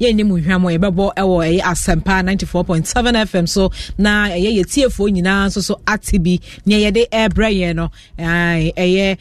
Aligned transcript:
yɛnni 0.00 0.24
mu 0.26 0.38
hwam 0.40 0.62
yɛbɛbɔ 0.64 1.14
ɛwɔ 1.14 1.36
ɛyɛ 1.46 1.60
asɛmpa 1.60 2.24
94.7 2.24 3.26
fm 3.26 3.46
so 3.48 3.70
na 3.98 4.28
ɛyɛ 4.28 4.50
yɛ 4.58 4.64
tiefoɔ 4.64 5.10
nyinaa 5.12 5.46
nso 5.46 5.60
so 5.62 5.80
ate 5.86 6.18
bi. 6.22 6.38
Nea 6.66 6.90
yɛde 6.90 7.08
ɛrebrɛ 7.10 7.48
yɛn 7.60 7.74
no 7.76 7.90
ɛyɛ 8.18 9.18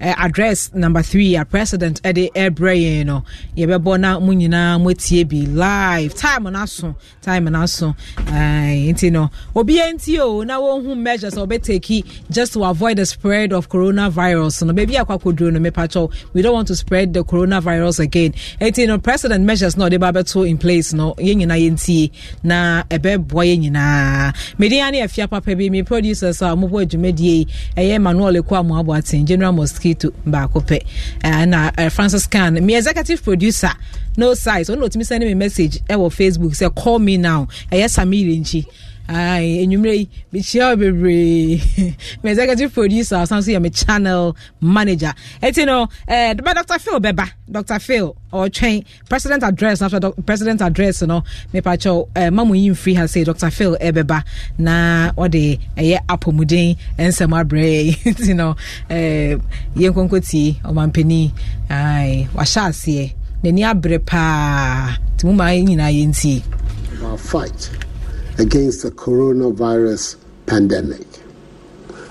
address 0.00 0.70
number 0.74 1.02
three 1.02 1.34
a 1.34 1.44
president 1.44 2.00
ɛde 2.02 2.30
ɛrebrɛ 2.32 2.74
yɛn 2.82 3.06
no. 3.06 3.24
Yɛbɛbɔ 3.56 3.98
na 4.00 4.18
mo 4.20 4.32
nyinaa 4.32 4.80
mo 4.80 4.90
atie 4.90 5.24
bi 5.24 5.46
live. 5.50 6.14
Time 6.14 6.44
no 6.44 6.50
aso 6.60 6.94
time 7.20 7.44
no 7.44 7.58
aso 7.60 7.96
nti 8.26 9.10
no 9.10 9.30
obiara 9.56 9.92
nti 9.94 10.18
o 10.20 10.42
na 10.42 10.60
wɔnhu 10.60 10.96
measures 10.96 11.34
a 11.36 11.40
wɔbɛtaki 11.40 12.04
just 12.30 12.52
to 12.52 12.62
avoid 12.64 12.96
the 12.98 13.06
spread 13.06 13.52
of 13.52 13.68
coronavirus. 13.68 14.62
No 14.66 14.72
baabi 14.72 14.94
akɔ 15.04 15.18
akɔduro 15.20 15.52
no 15.52 15.58
mepakyɛw 15.70 16.12
we 16.32 16.42
don't 16.42 16.54
want 16.54 16.68
to 16.68 16.76
spread 16.76 17.12
the 17.12 17.24
coronavirus 17.24 17.98
again. 18.00 18.32
Nti 18.60 18.86
no 18.86 18.98
president 18.98 19.44
measures 19.44 19.63
na 19.76 19.88
ɔde 19.88 19.98
ba 19.98 20.12
bɛto 20.12 20.46
in 20.48 20.58
place 20.58 20.92
no 20.92 21.14
yɛn 21.18 21.36
nyinaa 21.40 21.58
yɛntie. 21.64 22.10
Na 22.42 22.82
ɛbɛboa 22.90 23.42
yɛn 23.48 23.60
nyinaa. 23.70 24.34
Mede 24.58 24.72
ya 24.76 24.90
ne 24.90 25.00
afia 25.02 25.28
papa 25.28 25.54
bi 25.56 25.68
me 25.70 25.82
producers 25.82 26.42
a 26.42 26.46
mobɔ 26.54 26.84
adwumadie 26.86 27.46
ɛyɛ 27.76 28.00
manuel 28.00 28.34
ɛkɔ 28.42 28.60
amoabo 28.60 28.96
aten 28.96 29.26
general 29.26 29.52
mosquito 29.52 30.10
baako 30.26 30.60
pɛ. 30.64 30.82
Ɛna 31.22 31.72
eh, 31.78 31.88
francis 31.88 32.26
can 32.26 32.64
me 32.64 32.76
executive 32.76 33.22
producer 33.22 33.70
no 34.16 34.34
size. 34.34 34.68
Ɔno 34.68 34.88
ɔtumi 34.88 35.04
send 35.06 35.24
me 35.24 35.34
message 35.34 35.78
ɛwɔ 35.88 36.12
facebook 36.12 36.52
sɛ 36.52 36.74
call 36.74 36.98
me 36.98 37.16
now. 37.16 37.48
Ɛyɛ 37.72 37.88
samir 37.88 38.38
nkyi 38.40 38.66
enwumere 39.08 39.96
yi 39.98 40.08
mekyia 40.32 40.68
wo 40.70 40.76
bebree. 40.76 41.62
Me 42.22 42.30
executive 42.30 42.72
producer 42.72 43.16
ɔsan 43.16 43.42
so 43.42 43.50
yɛ 43.50 43.60
me 43.60 43.70
channel 43.70 44.36
manager. 44.60 45.12
Ɛti 45.42 45.66
no 45.66 45.88
eh, 46.08 46.34
dr 46.34 46.78
phil 46.78 47.00
bɛba 47.00 47.28
dr 47.50 47.78
phil 47.80 48.16
ɔtwɛn 48.32 48.84
president 49.08 49.42
address 49.42 49.82
after 49.82 50.00
president 50.24 50.62
address 50.62 51.02
no. 51.02 51.22
Mepakyɛw 51.52 52.08
eh, 52.16 52.30
ma 52.30 52.44
mo 52.44 52.54
yi 52.54 52.70
mfiri 52.70 52.96
ha 52.96 53.02
sɛ 53.04 53.24
dr 53.24 53.50
phil 53.50 53.76
ɛbɛba 53.80 54.22
na 54.58 55.12
ɔde 55.12 55.58
ɛyɛ 55.76 55.98
apɔmuden 56.08 56.76
nsɛm 56.98 57.32
abrɛ 57.44 57.94
nti 58.04 58.34
no 58.34 58.56
eh, 58.88 59.36
yɛnkonkotie 59.76 60.62
ɔmampani 60.62 61.30
wahyɛ 61.68 62.60
aseɛ. 62.68 63.12
N'ani 63.44 63.62
abere 63.64 63.98
paa. 63.98 64.96
Nti 65.14 65.26
mo 65.26 65.32
ma 65.32 65.52
nyinaa 65.52 65.92
yɛntie. 65.92 66.40
Fight 67.18 67.83
against 68.38 68.82
the 68.82 68.90
coronavirus 68.90 70.16
pandemic. 70.46 71.06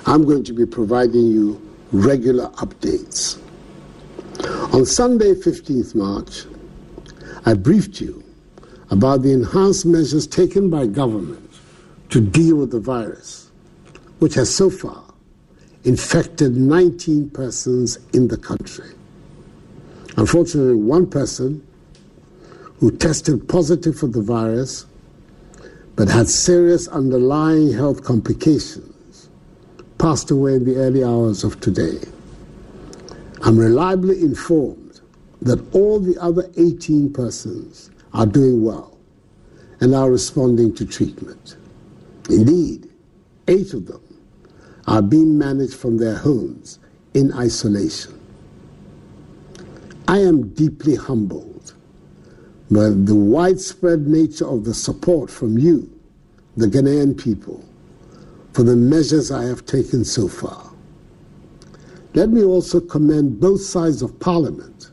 I'm 0.05 0.25
going 0.25 0.43
to 0.45 0.53
be 0.53 0.65
providing 0.65 1.27
you 1.27 1.61
regular 1.91 2.49
updates. 2.52 3.39
On 4.73 4.85
Sunday, 4.85 5.33
15th 5.33 5.95
March, 5.95 6.45
I 7.45 7.53
briefed 7.53 8.02
you 8.02 8.23
about 8.89 9.21
the 9.21 9.31
enhanced 9.31 9.85
measures 9.85 10.27
taken 10.27 10.69
by 10.69 10.88
government 10.88 11.49
to 12.09 12.21
deal 12.21 12.58
with 12.58 12.71
the 12.71 12.80
virus, 12.80 13.52
which 14.19 14.35
has 14.35 14.53
so 14.53 14.69
far 14.69 15.03
infected 15.83 16.55
19 16.55 17.30
persons 17.31 17.97
in 18.13 18.27
the 18.27 18.37
country. 18.37 18.89
Unfortunately, 20.17 20.75
one 20.75 21.09
person 21.09 21.65
who 22.80 22.91
tested 22.91 23.47
positive 23.47 23.97
for 23.97 24.08
the 24.08 24.21
virus 24.21 24.85
but 25.95 26.08
had 26.08 26.27
serious 26.27 26.88
underlying 26.88 27.72
health 27.72 28.03
complications, 28.03 29.30
passed 29.97 30.31
away 30.31 30.55
in 30.55 30.66
the 30.66 30.75
early 30.75 31.03
hours 31.03 31.44
of 31.44 31.59
today. 31.59 31.99
I'm 33.44 33.58
reliably 33.58 34.21
informed 34.21 35.02
that 35.41 35.64
all 35.75 35.99
the 35.99 36.17
other 36.19 36.49
18 36.58 37.14
persons 37.14 37.91
are 38.14 38.25
doing 38.25 38.64
well 38.64 38.97
and 39.81 39.94
are 39.94 40.09
responding 40.09 40.73
to 40.75 40.86
treatment. 40.86 41.58
Indeed, 42.30 42.89
eight 43.47 43.73
of 43.73 43.86
them 43.86 44.02
are 44.88 45.02
being 45.02 45.38
managed 45.38 45.75
from 45.75 45.98
their 45.98 46.15
homes 46.15 46.80
in 47.14 47.33
isolation. 47.33 48.20
I 50.08 50.20
am 50.20 50.49
deeply 50.49 50.95
humbled 50.95 51.52
by 52.73 52.89
the 52.89 53.16
widespread 53.16 54.08
nature 54.08 54.48
of 54.48 54.66
the 54.66 54.73
support 54.73 55.30
from 55.30 55.58
you, 55.58 55.89
the 56.58 56.67
Ghanaian 56.67 57.17
people, 57.17 57.64
for 58.54 58.64
the 58.64 58.76
measures 58.76 59.32
I 59.32 59.44
have 59.44 59.66
taken 59.66 60.04
so 60.04 60.28
far. 60.28 60.72
Let 62.14 62.30
me 62.30 62.44
also 62.44 62.80
commend 62.80 63.39
both 63.39 63.61
sides 63.61 64.02
of 64.02 64.20
Parliament 64.20 64.92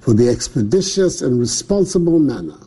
for 0.00 0.12
the 0.14 0.28
expeditious 0.28 1.22
and 1.22 1.38
responsible 1.38 2.18
manner 2.18 2.58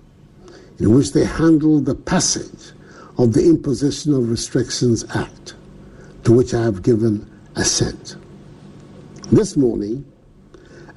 in 0.79 0.93
which 0.93 1.13
they 1.13 1.25
handled 1.25 1.85
the 1.85 1.95
passage 1.95 2.71
of 3.17 3.33
the 3.33 3.45
Imposition 3.45 4.13
of 4.13 4.29
Restrictions 4.29 5.05
Act, 5.15 5.55
to 6.23 6.31
which 6.31 6.53
I 6.53 6.63
have 6.63 6.81
given 6.81 7.29
assent. 7.55 8.15
This 9.31 9.55
morning, 9.55 10.10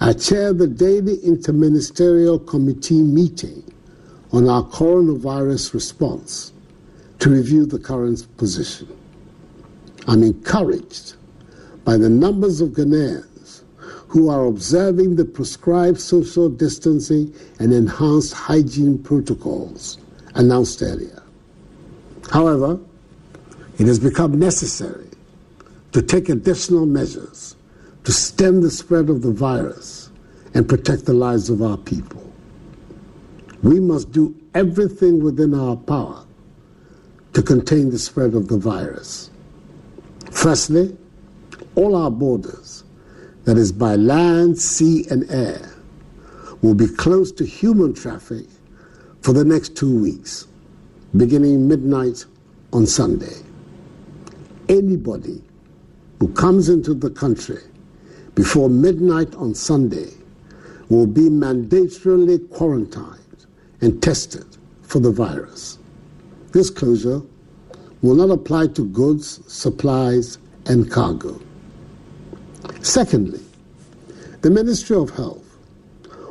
I 0.04 0.12
chair 0.12 0.52
the 0.52 0.66
daily 0.66 1.16
interministerial 1.20 2.46
committee 2.46 3.02
meeting 3.02 3.64
on 4.32 4.50
our 4.50 4.62
coronavirus 4.62 5.72
response 5.72 6.52
to 7.20 7.30
review 7.30 7.64
the 7.64 7.78
current 7.78 8.26
position. 8.36 8.86
I'm 10.06 10.22
encouraged 10.22 11.14
by 11.86 11.96
the 11.96 12.10
numbers 12.10 12.60
of 12.60 12.72
Ghanaians 12.72 13.62
who 14.08 14.28
are 14.28 14.44
observing 14.44 15.16
the 15.16 15.24
prescribed 15.24 15.98
social 15.98 16.50
distancing 16.50 17.34
and 17.58 17.72
enhanced 17.72 18.34
hygiene 18.34 18.98
protocols 19.02 19.96
announced 20.34 20.82
earlier. 20.82 21.22
However, 22.30 22.78
it 23.78 23.86
has 23.86 23.98
become 24.00 24.38
necessary 24.38 25.08
to 25.92 26.02
take 26.02 26.28
additional 26.28 26.84
measures 26.84 27.56
to 28.04 28.12
stem 28.12 28.60
the 28.60 28.70
spread 28.70 29.08
of 29.08 29.22
the 29.22 29.32
virus 29.32 30.10
and 30.52 30.68
protect 30.68 31.06
the 31.06 31.12
lives 31.12 31.50
of 31.50 31.62
our 31.62 31.78
people. 31.78 32.22
We 33.62 33.80
must 33.80 34.12
do 34.12 34.34
everything 34.54 35.22
within 35.22 35.54
our 35.54 35.76
power 35.76 36.24
to 37.32 37.42
contain 37.42 37.90
the 37.90 37.98
spread 37.98 38.34
of 38.34 38.48
the 38.48 38.58
virus. 38.58 39.30
Firstly, 40.30 40.96
all 41.74 41.96
our 41.96 42.10
borders, 42.10 42.84
that 43.44 43.56
is 43.56 43.72
by 43.72 43.96
land, 43.96 44.58
sea, 44.58 45.06
and 45.10 45.28
air, 45.30 45.70
will 46.62 46.74
be 46.74 46.86
closed 46.86 47.36
to 47.38 47.44
human 47.44 47.94
traffic 47.94 48.46
for 49.22 49.32
the 49.32 49.44
next 49.44 49.76
two 49.76 50.02
weeks, 50.02 50.46
beginning 51.16 51.66
midnight 51.66 52.24
on 52.72 52.86
Sunday. 52.86 53.36
Anybody 54.68 55.42
who 56.20 56.28
comes 56.34 56.68
into 56.68 56.94
the 56.94 57.10
country 57.10 57.60
before 58.34 58.68
midnight 58.68 59.34
on 59.34 59.54
Sunday 59.54 60.10
will 60.88 61.06
be 61.06 61.28
mandatorily 61.28 62.48
quarantined 62.50 63.46
and 63.80 64.02
tested 64.02 64.56
for 64.82 64.98
the 65.00 65.10
virus. 65.10 65.78
This 66.52 66.70
closure 66.70 67.22
will 68.02 68.14
not 68.14 68.30
apply 68.30 68.68
to 68.68 68.84
goods, 68.88 69.40
supplies, 69.52 70.38
and 70.66 70.90
cargo. 70.90 71.40
Secondly, 72.80 73.40
the 74.42 74.50
Ministry 74.50 74.96
of 74.96 75.10
Health 75.10 75.56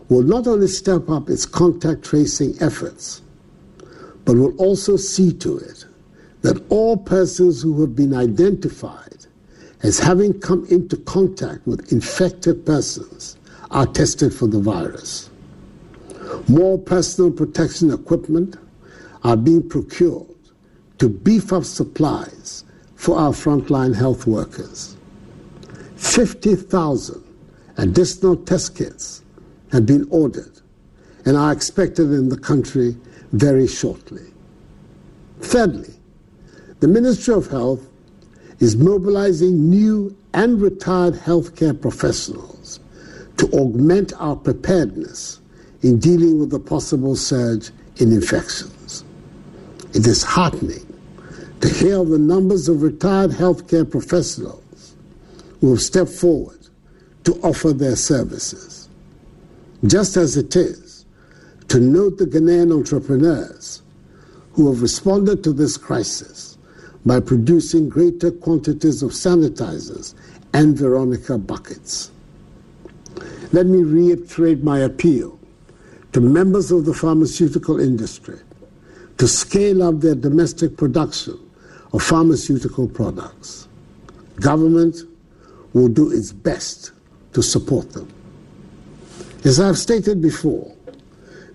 will 0.09 0.21
not 0.21 0.45
only 0.45 0.67
step 0.67 1.09
up 1.09 1.29
its 1.29 1.45
contact 1.45 2.03
tracing 2.03 2.55
efforts, 2.61 3.21
but 4.25 4.35
will 4.35 4.55
also 4.57 4.95
see 4.97 5.33
to 5.33 5.57
it 5.57 5.85
that 6.41 6.63
all 6.69 6.97
persons 6.97 7.61
who 7.61 7.81
have 7.81 7.95
been 7.95 8.13
identified 8.13 9.22
as 9.83 9.99
having 9.99 10.39
come 10.39 10.65
into 10.69 10.97
contact 10.97 11.67
with 11.67 11.91
infected 11.91 12.65
persons 12.65 13.37
are 13.71 13.85
tested 13.85 14.33
for 14.33 14.47
the 14.47 14.59
virus. 14.59 15.29
More 16.47 16.77
personal 16.79 17.31
protection 17.31 17.91
equipment 17.91 18.55
are 19.23 19.37
being 19.37 19.67
procured 19.67 20.27
to 20.99 21.09
beef 21.09 21.51
up 21.51 21.65
supplies 21.65 22.63
for 22.95 23.17
our 23.17 23.31
frontline 23.31 23.93
health 23.93 24.25
workers. 24.25 24.95
50,000 25.97 27.23
additional 27.77 28.37
test 28.37 28.77
kits 28.77 29.23
have 29.71 29.85
been 29.85 30.07
ordered 30.09 30.51
and 31.25 31.35
are 31.35 31.51
expected 31.51 32.11
in 32.11 32.29
the 32.29 32.37
country 32.37 32.95
very 33.31 33.67
shortly. 33.67 34.33
Thirdly, 35.41 35.93
the 36.79 36.87
Ministry 36.87 37.33
of 37.33 37.47
Health 37.47 37.89
is 38.63 38.77
mobilizing 38.77 39.69
new 39.69 40.15
and 40.33 40.61
retired 40.61 41.13
healthcare 41.13 41.79
professionals 41.79 42.79
to 43.35 43.45
augment 43.51 44.13
our 44.19 44.37
preparedness 44.37 45.41
in 45.81 45.99
dealing 45.99 46.39
with 46.39 46.49
the 46.49 46.59
possible 46.59 47.13
surge 47.13 47.71
in 47.97 48.13
infections. 48.13 49.03
It 49.93 50.07
is 50.07 50.23
heartening 50.23 50.87
to 51.59 51.67
hear 51.67 51.99
of 51.99 52.07
the 52.07 52.17
numbers 52.17 52.69
of 52.69 52.81
retired 52.81 53.31
healthcare 53.31 53.89
professionals 53.89 54.95
who 55.59 55.71
have 55.71 55.81
stepped 55.81 56.11
forward 56.11 56.59
to 57.25 57.33
offer 57.41 57.73
their 57.73 57.97
services, 57.97 58.87
just 59.85 60.15
as 60.15 60.37
it 60.37 60.55
is 60.55 61.05
to 61.67 61.73
to 61.73 61.79
note 61.81 62.17
the 62.17 62.25
Ghanaian 62.25 62.71
entrepreneurs 62.71 63.81
who 64.53 64.71
have 64.71 64.81
responded 64.81 65.43
to 65.43 65.51
this 65.51 65.75
crisis 65.75 66.52
by 67.05 67.19
producing 67.19 67.89
greater 67.89 68.31
quantities 68.31 69.03
of 69.03 69.11
sanitizers 69.11 70.13
and 70.53 70.77
Veronica 70.77 71.37
buckets. 71.37 72.11
Let 73.51 73.65
me 73.65 73.83
reiterate 73.83 74.63
my 74.63 74.79
appeal 74.79 75.39
to 76.13 76.21
members 76.21 76.71
of 76.71 76.85
the 76.85 76.93
pharmaceutical 76.93 77.79
industry 77.79 78.39
to 79.17 79.27
scale 79.27 79.83
up 79.83 79.99
their 79.99 80.15
domestic 80.15 80.77
production 80.77 81.37
of 81.91 82.01
pharmaceutical 82.01 82.87
products. 82.87 83.67
Government 84.39 84.97
will 85.73 85.87
do 85.87 86.11
its 86.11 86.31
best 86.31 86.91
to 87.33 87.43
support 87.43 87.91
them. 87.93 88.11
As 89.43 89.59
I've 89.59 89.77
stated 89.77 90.21
before, 90.21 90.73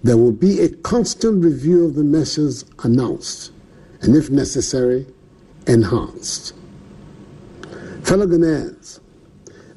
there 0.05 0.17
will 0.17 0.33
be 0.33 0.61
a 0.61 0.69
constant 0.69 1.45
review 1.45 1.85
of 1.87 1.95
the 1.95 2.05
measures 2.05 2.65
announced 2.85 3.53
and, 4.03 4.15
if 4.15 4.31
necessary, 4.31 5.07
enhanced. 5.69 6.55
Fellow 8.03 8.27
Ghanaians, 8.27 9.01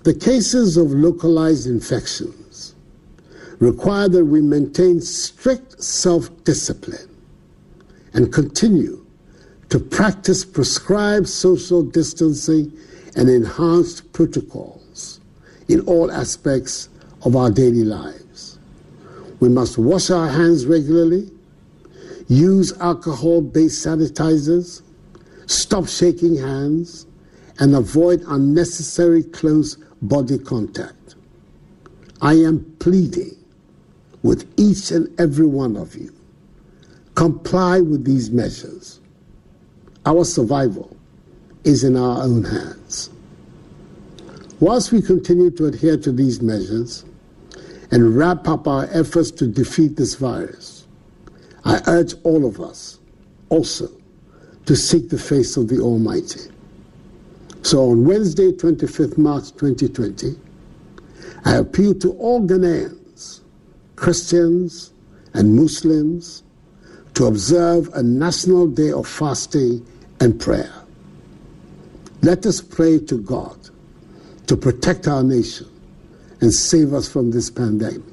the 0.03 0.13
cases 0.13 0.77
of 0.77 0.91
localized 0.91 1.67
infections 1.67 2.75
require 3.59 4.09
that 4.09 4.25
we 4.25 4.41
maintain 4.41 5.01
strict 5.01 5.83
self 5.83 6.29
discipline 6.43 7.07
and 8.13 8.33
continue 8.33 9.05
to 9.69 9.79
practice 9.79 10.43
prescribed 10.43 11.29
social 11.29 11.83
distancing 11.83 12.71
and 13.15 13.29
enhanced 13.29 14.11
protocols 14.13 15.19
in 15.67 15.81
all 15.81 16.11
aspects 16.11 16.89
of 17.23 17.35
our 17.35 17.51
daily 17.51 17.83
lives. 17.83 18.59
We 19.39 19.49
must 19.49 19.77
wash 19.77 20.09
our 20.09 20.27
hands 20.27 20.65
regularly, 20.65 21.29
use 22.27 22.77
alcohol 22.79 23.41
based 23.41 23.85
sanitizers, 23.85 24.81
stop 25.51 25.87
shaking 25.87 26.37
hands, 26.37 27.05
and 27.59 27.75
avoid 27.75 28.23
unnecessary 28.27 29.23
close 29.23 29.75
body 30.01 30.37
contact. 30.39 31.15
I 32.21 32.33
am 32.33 32.75
pleading 32.79 33.37
with 34.23 34.51
each 34.57 34.91
and 34.91 35.07
every 35.19 35.45
one 35.45 35.75
of 35.75 35.95
you 35.95 36.13
comply 37.15 37.81
with 37.81 38.05
these 38.05 38.31
measures. 38.31 38.99
Our 40.05 40.23
survival 40.23 40.95
is 41.63 41.83
in 41.83 41.95
our 41.95 42.23
own 42.23 42.43
hands. 42.43 43.09
Whilst 44.59 44.91
we 44.91 45.01
continue 45.01 45.51
to 45.51 45.65
adhere 45.65 45.97
to 45.97 46.11
these 46.11 46.41
measures 46.41 47.05
and 47.91 48.15
wrap 48.15 48.47
up 48.47 48.67
our 48.67 48.87
efforts 48.91 49.31
to 49.31 49.47
defeat 49.47 49.97
this 49.97 50.15
virus, 50.15 50.87
I 51.65 51.81
urge 51.87 52.13
all 52.23 52.45
of 52.45 52.59
us 52.59 52.99
also 53.49 53.89
to 54.65 54.75
seek 54.75 55.09
the 55.09 55.17
face 55.17 55.57
of 55.57 55.67
the 55.67 55.79
Almighty. 55.79 56.49
So 57.63 57.91
on 57.91 58.05
Wednesday, 58.05 58.51
25th 58.51 59.17
March 59.17 59.51
2020, 59.51 60.35
I 61.45 61.55
appeal 61.55 61.93
to 61.95 62.11
all 62.13 62.41
Ghanaians, 62.41 63.41
Christians, 63.95 64.93
and 65.33 65.55
Muslims 65.55 66.43
to 67.13 67.25
observe 67.25 67.89
a 67.93 68.03
national 68.03 68.67
day 68.67 68.91
of 68.91 69.07
fasting 69.07 69.85
and 70.19 70.39
prayer. 70.39 70.73
Let 72.21 72.45
us 72.45 72.61
pray 72.61 72.99
to 72.99 73.17
God 73.17 73.57
to 74.47 74.55
protect 74.55 75.07
our 75.07 75.23
nation 75.23 75.67
and 76.41 76.53
save 76.53 76.93
us 76.93 77.11
from 77.11 77.31
this 77.31 77.49
pandemic. 77.49 78.03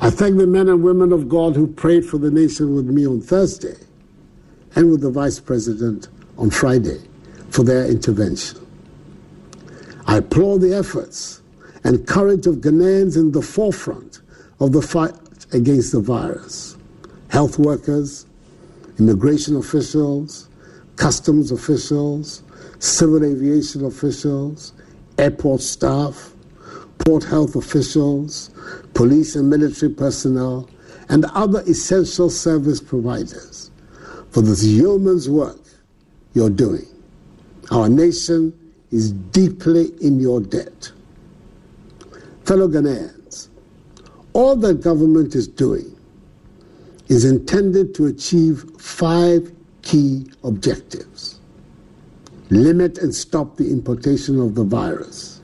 I 0.00 0.10
thank 0.10 0.38
the 0.38 0.46
men 0.46 0.68
and 0.68 0.82
women 0.82 1.12
of 1.12 1.28
God 1.28 1.56
who 1.56 1.66
prayed 1.66 2.04
for 2.04 2.18
the 2.18 2.30
nation 2.30 2.74
with 2.74 2.86
me 2.86 3.06
on 3.06 3.20
Thursday 3.20 3.76
and 4.74 4.90
with 4.90 5.00
the 5.00 5.10
Vice 5.10 5.40
President 5.40 6.08
on 6.36 6.50
Friday 6.50 7.00
for 7.50 7.62
their 7.62 7.86
intervention. 7.86 8.58
I 10.06 10.18
applaud 10.18 10.58
the 10.58 10.74
efforts 10.74 11.42
and 11.84 12.06
courage 12.06 12.46
of 12.46 12.56
Ghanaians 12.56 13.16
in 13.16 13.32
the 13.32 13.42
forefront 13.42 14.20
of 14.60 14.72
the 14.72 14.82
fight 14.82 15.14
against 15.52 15.92
the 15.92 16.00
virus 16.00 16.76
health 17.30 17.58
workers, 17.58 18.26
immigration 18.98 19.56
officials, 19.56 20.48
customs 20.96 21.52
officials, 21.52 22.42
civil 22.78 23.22
aviation 23.22 23.84
officials, 23.84 24.72
airport 25.18 25.60
staff, 25.60 26.32
port 26.98 27.22
health 27.24 27.54
officials, 27.54 28.50
police 28.94 29.36
and 29.36 29.50
military 29.50 29.92
personnel, 29.92 30.68
and 31.10 31.26
other 31.34 31.60
essential 31.62 32.30
service 32.30 32.80
providers 32.80 33.67
for 34.30 34.42
this 34.42 34.64
yeoman's 34.64 35.28
work 35.28 35.60
you're 36.34 36.50
doing. 36.50 36.86
Our 37.70 37.88
nation 37.88 38.52
is 38.90 39.12
deeply 39.12 39.90
in 40.00 40.20
your 40.20 40.40
debt. 40.40 40.92
Fellow 42.44 42.68
Ghanaians, 42.68 43.48
all 44.32 44.56
that 44.56 44.80
government 44.80 45.34
is 45.34 45.48
doing 45.48 45.94
is 47.08 47.24
intended 47.24 47.94
to 47.94 48.06
achieve 48.06 48.64
five 48.78 49.52
key 49.82 50.26
objectives 50.44 51.38
limit 52.50 52.98
and 52.98 53.14
stop 53.14 53.56
the 53.56 53.70
importation 53.70 54.40
of 54.40 54.54
the 54.54 54.64
virus, 54.64 55.40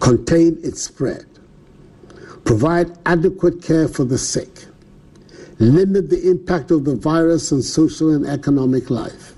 contain 0.00 0.58
its 0.62 0.82
spread, 0.82 1.26
provide 2.44 2.96
adequate 3.06 3.62
care 3.62 3.88
for 3.88 4.04
the 4.04 4.18
sick, 4.18 4.66
limit 5.58 6.08
the 6.08 6.28
impact 6.30 6.70
of 6.70 6.84
the 6.84 6.94
virus 6.94 7.52
on 7.52 7.62
social 7.62 8.14
and 8.14 8.26
economic 8.26 8.90
life, 8.90 9.34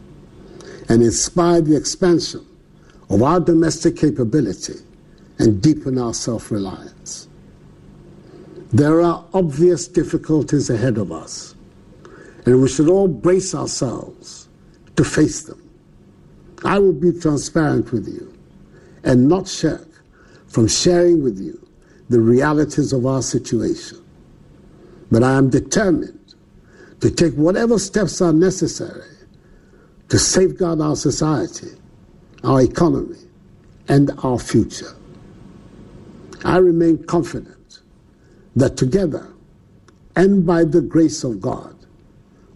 and 0.89 1.03
inspire 1.03 1.61
the 1.61 1.77
expansion 1.77 2.45
of 3.09 3.23
our 3.23 3.41
domestic 3.41 3.97
capability 3.97 4.75
and 5.39 5.63
deepen 5.63 5.99
our 5.99 6.15
self 6.15 6.51
reliance. 6.51 7.29
There 8.73 9.01
are 9.01 9.25
obvious 9.35 9.89
difficulties 9.89 10.71
ahead 10.71 10.99
of 10.99 11.11
us, 11.11 11.55
and 12.47 12.61
we 12.61 12.69
should 12.69 12.89
all 12.89 13.09
brace 13.09 13.55
ourselves 13.55 14.49
to 14.97 15.05
face 15.05 15.43
them. 15.43 15.61
I 16.65 16.79
will 16.79 16.93
be 16.93 17.13
transparent 17.13 17.91
with 17.91 18.07
you 18.07 18.33
and 19.03 19.29
not 19.29 19.49
shirk 19.49 19.89
from 20.49 20.69
sharing 20.69 21.23
with 21.23 21.41
you 21.41 21.67
the 22.11 22.21
realities 22.21 22.93
of 22.93 23.07
our 23.07 23.23
situation. 23.23 23.99
But 25.11 25.23
I 25.23 25.37
am 25.37 25.51
determined 25.51 26.35
to 27.01 27.11
take 27.11 27.35
whatever 27.35 27.79
steps 27.79 28.21
are 28.21 28.33
necessary 28.33 29.09
to 30.09 30.19
safeguard 30.19 30.81
our 30.81 30.97
society, 30.97 31.71
our 32.45 32.61
economy, 32.61 33.19
and 33.89 34.11
our 34.23 34.39
future. 34.39 34.95
I 36.45 36.59
remain 36.59 37.05
confident 37.05 37.81
that 38.57 38.77
together 38.77 39.27
and 40.17 40.45
by 40.45 40.65
the 40.65 40.81
grace 40.81 41.25
of 41.25 41.41
God, 41.41 41.75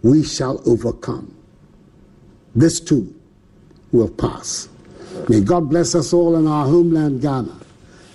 we 0.03 0.23
shall 0.23 0.61
overcome. 0.67 1.35
This 2.53 2.79
too 2.79 3.13
will 3.91 4.09
pass. 4.09 4.69
May 5.29 5.41
God 5.41 5.69
bless 5.69 5.95
us 5.95 6.13
all 6.13 6.35
in 6.35 6.47
our 6.47 6.65
homeland, 6.65 7.21
Ghana, 7.21 7.57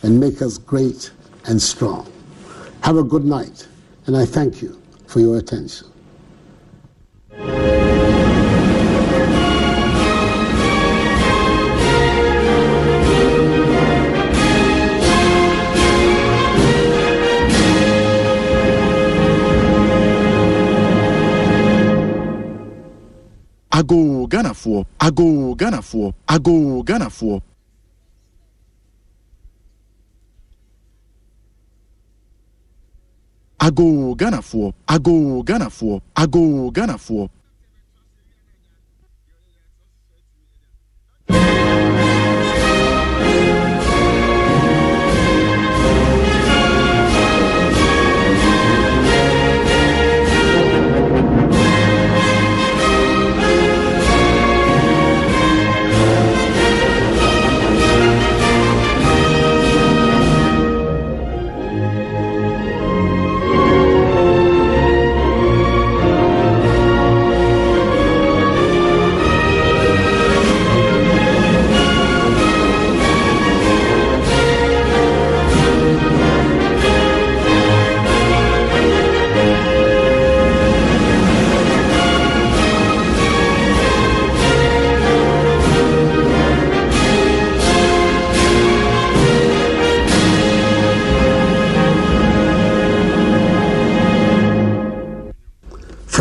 and 0.02 0.20
make 0.20 0.42
us 0.42 0.58
great 0.58 1.10
and 1.46 1.60
strong. 1.60 2.10
Have 2.82 2.96
a 2.96 3.02
good 3.02 3.24
night, 3.24 3.66
and 4.06 4.16
I 4.16 4.24
thank 4.24 4.62
you 4.62 4.80
for 5.06 5.20
your 5.20 5.38
attention. 5.38 5.86
ago 23.72 24.26
ghanafoɔ 24.26 24.84
ago 25.00 25.54
ghanafoɔ 25.54 26.12
ago 26.28 26.82
ghanafoɔ 26.82 27.40
ago 33.60 34.14
ghanafoɔ 34.16 34.72
ago 34.88 35.42
ghanafoɔ 35.44 36.00
ago 36.16 36.70
ghanafoɔ 36.72 37.28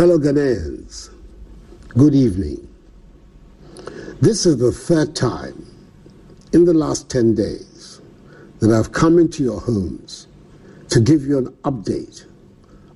Fellow 0.00 0.16
Ghanaians, 0.16 1.10
good 1.88 2.14
evening. 2.14 2.66
This 4.22 4.46
is 4.46 4.56
the 4.56 4.72
third 4.72 5.14
time 5.14 5.66
in 6.54 6.64
the 6.64 6.72
last 6.72 7.10
10 7.10 7.34
days 7.34 8.00
that 8.60 8.70
I've 8.70 8.92
come 8.92 9.18
into 9.18 9.42
your 9.42 9.60
homes 9.60 10.26
to 10.88 11.00
give 11.00 11.26
you 11.26 11.36
an 11.36 11.48
update 11.64 12.24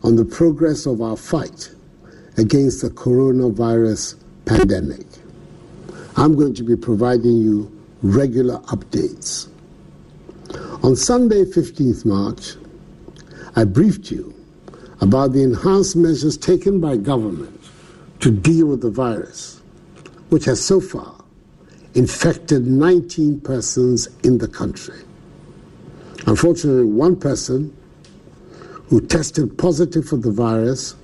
on 0.02 0.16
the 0.16 0.24
progress 0.24 0.86
of 0.86 1.02
our 1.02 1.18
fight 1.18 1.74
against 2.38 2.80
the 2.80 2.88
coronavirus 2.88 4.14
pandemic. 4.46 5.04
I'm 6.16 6.34
going 6.34 6.54
to 6.54 6.62
be 6.62 6.74
providing 6.74 7.36
you 7.36 7.70
regular 8.00 8.60
updates. 8.60 9.48
On 10.82 10.96
Sunday, 10.96 11.44
15th 11.44 12.06
March, 12.06 12.54
I 13.56 13.64
briefed 13.64 14.10
you 14.10 14.34
about 15.00 15.32
the 15.32 15.42
enhanced 15.42 15.96
measures 15.96 16.36
taken 16.36 16.80
by 16.80 16.96
government 16.96 17.60
to 18.20 18.30
deal 18.30 18.66
with 18.66 18.80
the 18.80 18.90
virus, 18.90 19.60
which 20.30 20.44
has 20.44 20.64
so 20.64 20.80
far 20.80 21.14
infected 21.94 22.66
19 22.66 23.40
persons 23.40 24.08
in 24.22 24.38
the 24.38 24.48
country. 24.48 25.00
Unfortunately, 26.26 26.84
one 26.84 27.16
person 27.16 27.76
who 28.88 29.00
tested 29.00 29.56
positive 29.58 30.06
for 30.06 30.16
the 30.16 30.30
virus 30.30 30.96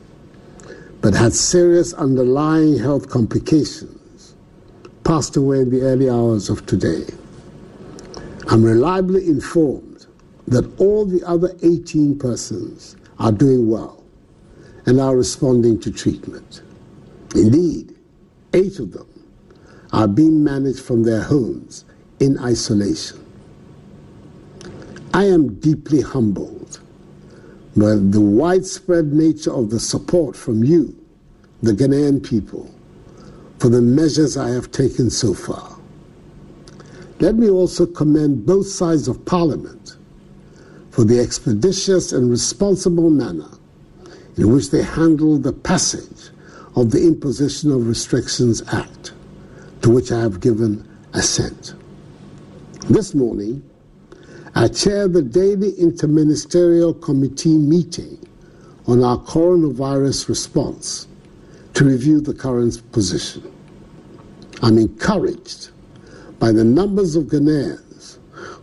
but 1.01 1.15
had 1.15 1.33
serious 1.33 1.93
underlying 1.95 2.79
health 2.79 3.09
complications 3.09 4.35
passed 5.05 5.37
away 5.37 5.61
in 5.61 5.71
the 5.71 5.81
early 5.83 6.11
hours 6.11 6.49
of 6.49 6.65
today. 6.67 7.05
I'm 8.49 8.63
reliably 8.63 9.27
informed 9.27 10.07
that 10.49 10.71
all 10.79 11.07
the 11.07 11.23
other 11.25 11.55
18 11.63 12.19
persons 12.19 12.97
are 13.21 13.31
doing 13.31 13.69
well 13.69 14.03
and 14.87 15.00
are 15.00 15.17
responding 15.17 15.79
to 15.79 15.93
treatment. 15.93 16.62
Indeed, 17.35 17.97
eight 18.55 18.79
of 18.81 18.93
them 18.93 19.07
are 19.93 20.09
being 20.09 20.43
managed 20.43 20.81
from 20.81 21.03
their 21.03 21.23
homes 21.23 21.85
in 22.19 22.39
isolation. 22.39 23.25
I 25.12 25.25
am 25.25 25.55
deeply 25.61 26.00
humbled 26.00 26.81
by 27.77 27.97
the 27.97 28.21
widespread 28.21 29.12
nature 29.12 29.53
of 29.53 29.71
the 29.71 29.81
support 29.81 30.35
from 30.35 30.65
you, 30.65 30.97
the 31.62 31.73
Ghanaian 31.73 32.27
people, 32.27 32.73
for 33.59 33.69
the 33.69 33.83
measures 33.83 34.37
I 34.37 34.49
have 34.50 34.73
taken 34.73 35.11
so 35.11 35.35
far. 35.35 35.77
Let 37.21 37.35
me 37.35 37.50
also 37.50 37.85
commend 37.87 38.47
both 38.47 38.67
sides 38.67 39.07
of 39.09 39.25
Parliament 39.27 39.80
for 40.91 41.05
the 41.05 41.21
expeditious 41.21 42.13
and 42.13 42.31
responsible 42.31 43.11
manner 43.11 43.49
in 44.37 44.53
which 44.53 44.71
they 44.71 44.83
handled 44.83 45.43
the 45.43 45.53
passage 45.53 46.31
of 46.77 46.91
the 46.91 47.07
Imposition 47.07 47.71
of 47.71 47.87
Restrictions 47.87 48.63
Act, 48.73 49.13
to 49.83 49.91
which 49.91 50.13
I 50.13 50.21
have 50.21 50.41
given 50.41 50.89
assent. 51.15 51.75
This 52.89 53.15
morning, 53.15 53.63
I 54.55 54.69
chaired 54.69 55.13
the 55.13 55.23
daily 55.23 55.73
interministerial 55.73 57.01
committee 57.01 57.57
meeting 57.57 58.19
on 58.87 59.05
our 59.05 59.19
coronavirus 59.19 60.29
response 60.29 61.07
to 61.75 61.85
review 61.85 62.21
the 62.21 62.35
current 62.35 62.81
position. 62.93 63.43
I'm 64.63 64.79
encouraged 64.79 65.71
by 66.39 66.53
the 66.53 66.65
numbers 66.65 67.15
of 67.17 67.25
Ghanaians 67.25 67.81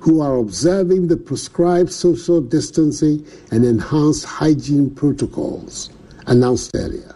who 0.07 0.21
are 0.21 0.37
observing 0.37 1.05
the 1.09 1.17
prescribed 1.17 1.91
social 1.91 2.39
distancing 2.39 3.27
and 3.51 3.65
enhanced 3.65 4.23
hygiene 4.23 4.89
protocols 4.89 5.89
announced 6.27 6.71
earlier. 6.75 7.13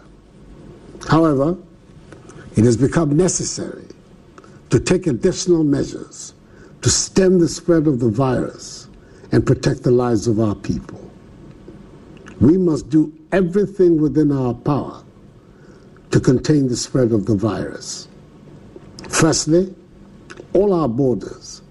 However, 1.08 1.56
it 2.54 2.64
has 2.64 2.76
become 2.76 3.16
necessary 3.16 3.86
to 4.68 4.78
take 4.78 5.06
additional 5.06 5.64
measures 5.64 6.34
to 6.82 6.90
stem 6.90 7.38
the 7.38 7.48
spread 7.48 7.86
of 7.86 7.98
the 7.98 8.10
virus 8.10 8.88
and 9.32 9.46
protect 9.46 9.84
the 9.84 9.90
lives 9.90 10.28
of 10.28 10.38
our 10.38 10.54
people. 10.54 11.00
We 12.42 12.58
must 12.58 12.90
do 12.90 13.10
everything 13.32 14.02
within 14.02 14.30
our 14.30 14.52
power 14.52 15.02
to 16.10 16.20
contain 16.20 16.68
the 16.68 16.76
spread 16.76 17.12
of 17.12 17.24
the 17.24 17.36
virus. 17.36 18.06
Firstly, 19.08 19.74
all 20.52 20.74
our 20.74 20.88
borders, 20.88 21.61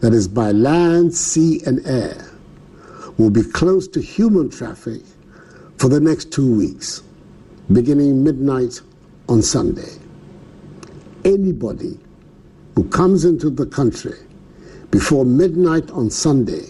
that 0.00 0.12
is 0.12 0.26
by 0.28 0.50
land, 0.52 1.14
sea, 1.14 1.60
and 1.66 1.86
air, 1.86 2.26
will 3.18 3.30
be 3.30 3.42
closed 3.42 3.92
to 3.94 4.00
human 4.00 4.50
traffic 4.50 5.02
for 5.78 5.88
the 5.88 6.00
next 6.00 6.32
two 6.32 6.56
weeks, 6.56 7.02
beginning 7.72 8.24
midnight 8.24 8.80
on 9.28 9.42
Sunday. 9.42 9.92
Anybody 11.24 11.98
who 12.74 12.88
comes 12.88 13.24
into 13.24 13.50
the 13.50 13.66
country 13.66 14.18
before 14.90 15.24
midnight 15.24 15.90
on 15.90 16.10
Sunday 16.10 16.66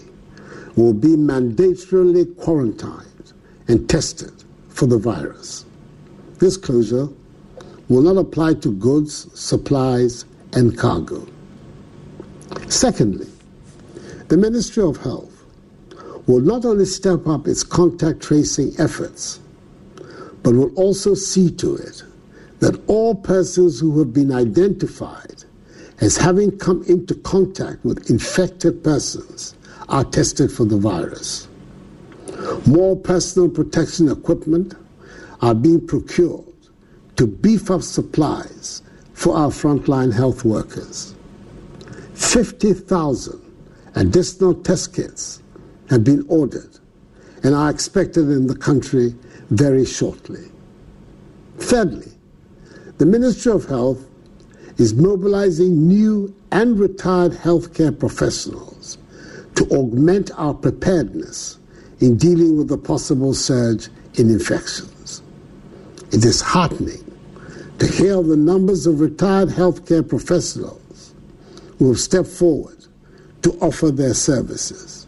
will 0.75 0.93
be 0.93 1.15
mandatorily 1.15 2.37
quarantined 2.37 3.33
and 3.67 3.89
tested 3.89 4.43
for 4.69 4.85
the 4.85 4.97
virus. 4.97 5.65
This 6.39 6.57
closure 6.57 7.07
will 7.87 8.01
not 8.01 8.17
apply 8.17 8.55
to 8.55 8.73
goods, 8.73 9.27
supplies, 9.39 10.25
and 10.53 10.77
cargo. 10.77 11.27
Secondly, 12.67 13.27
the 14.27 14.37
Ministry 14.37 14.83
of 14.83 14.97
Health 14.97 15.43
will 16.27 16.39
not 16.39 16.65
only 16.65 16.85
step 16.85 17.27
up 17.27 17.47
its 17.47 17.63
contact 17.63 18.21
tracing 18.21 18.73
efforts, 18.79 19.39
but 20.43 20.53
will 20.53 20.73
also 20.75 21.13
see 21.13 21.51
to 21.51 21.75
it 21.75 22.03
that 22.59 22.81
all 22.87 23.15
persons 23.15 23.79
who 23.79 23.97
have 23.99 24.13
been 24.13 24.31
identified 24.31 25.43
as 25.99 26.17
having 26.17 26.57
come 26.57 26.83
into 26.87 27.15
contact 27.15 27.83
with 27.83 28.09
infected 28.09 28.83
persons 28.83 29.55
are 29.89 30.03
tested 30.03 30.51
for 30.51 30.65
the 30.65 30.77
virus. 30.77 31.47
More 32.65 32.95
personal 32.95 33.49
protection 33.49 34.09
equipment 34.09 34.73
are 35.41 35.55
being 35.55 35.85
procured 35.85 36.45
to 37.17 37.27
beef 37.27 37.69
up 37.69 37.81
supplies 37.83 38.81
for 39.13 39.35
our 39.35 39.49
frontline 39.49 40.13
health 40.13 40.43
workers. 40.45 41.10
50,000 42.21 43.41
additional 43.95 44.53
test 44.53 44.93
kits 44.93 45.41
have 45.89 46.03
been 46.03 46.23
ordered 46.29 46.69
and 47.43 47.55
are 47.55 47.69
expected 47.69 48.29
in 48.29 48.47
the 48.47 48.55
country 48.55 49.15
very 49.49 49.83
shortly. 49.83 50.45
Thirdly, 51.57 52.11
the 52.99 53.05
Ministry 53.05 53.51
of 53.51 53.65
Health 53.65 54.07
is 54.77 54.93
mobilizing 54.93 55.87
new 55.87 56.33
and 56.51 56.79
retired 56.79 57.31
healthcare 57.31 57.97
professionals 57.97 58.97
to 59.55 59.65
augment 59.69 60.31
our 60.37 60.53
preparedness 60.53 61.57
in 61.99 62.17
dealing 62.17 62.55
with 62.55 62.67
the 62.67 62.77
possible 62.77 63.33
surge 63.33 63.89
in 64.13 64.29
infections. 64.29 65.23
It 66.11 66.23
is 66.23 66.39
heartening 66.39 67.03
to 67.79 67.87
hear 67.87 68.21
the 68.21 68.37
numbers 68.37 68.85
of 68.85 69.01
retired 69.01 69.49
healthcare 69.49 70.07
professionals 70.07 70.80
who 71.81 71.87
have 71.87 71.99
stepped 71.99 72.27
forward 72.27 72.77
to 73.41 73.51
offer 73.53 73.89
their 73.89 74.13
services. 74.13 75.07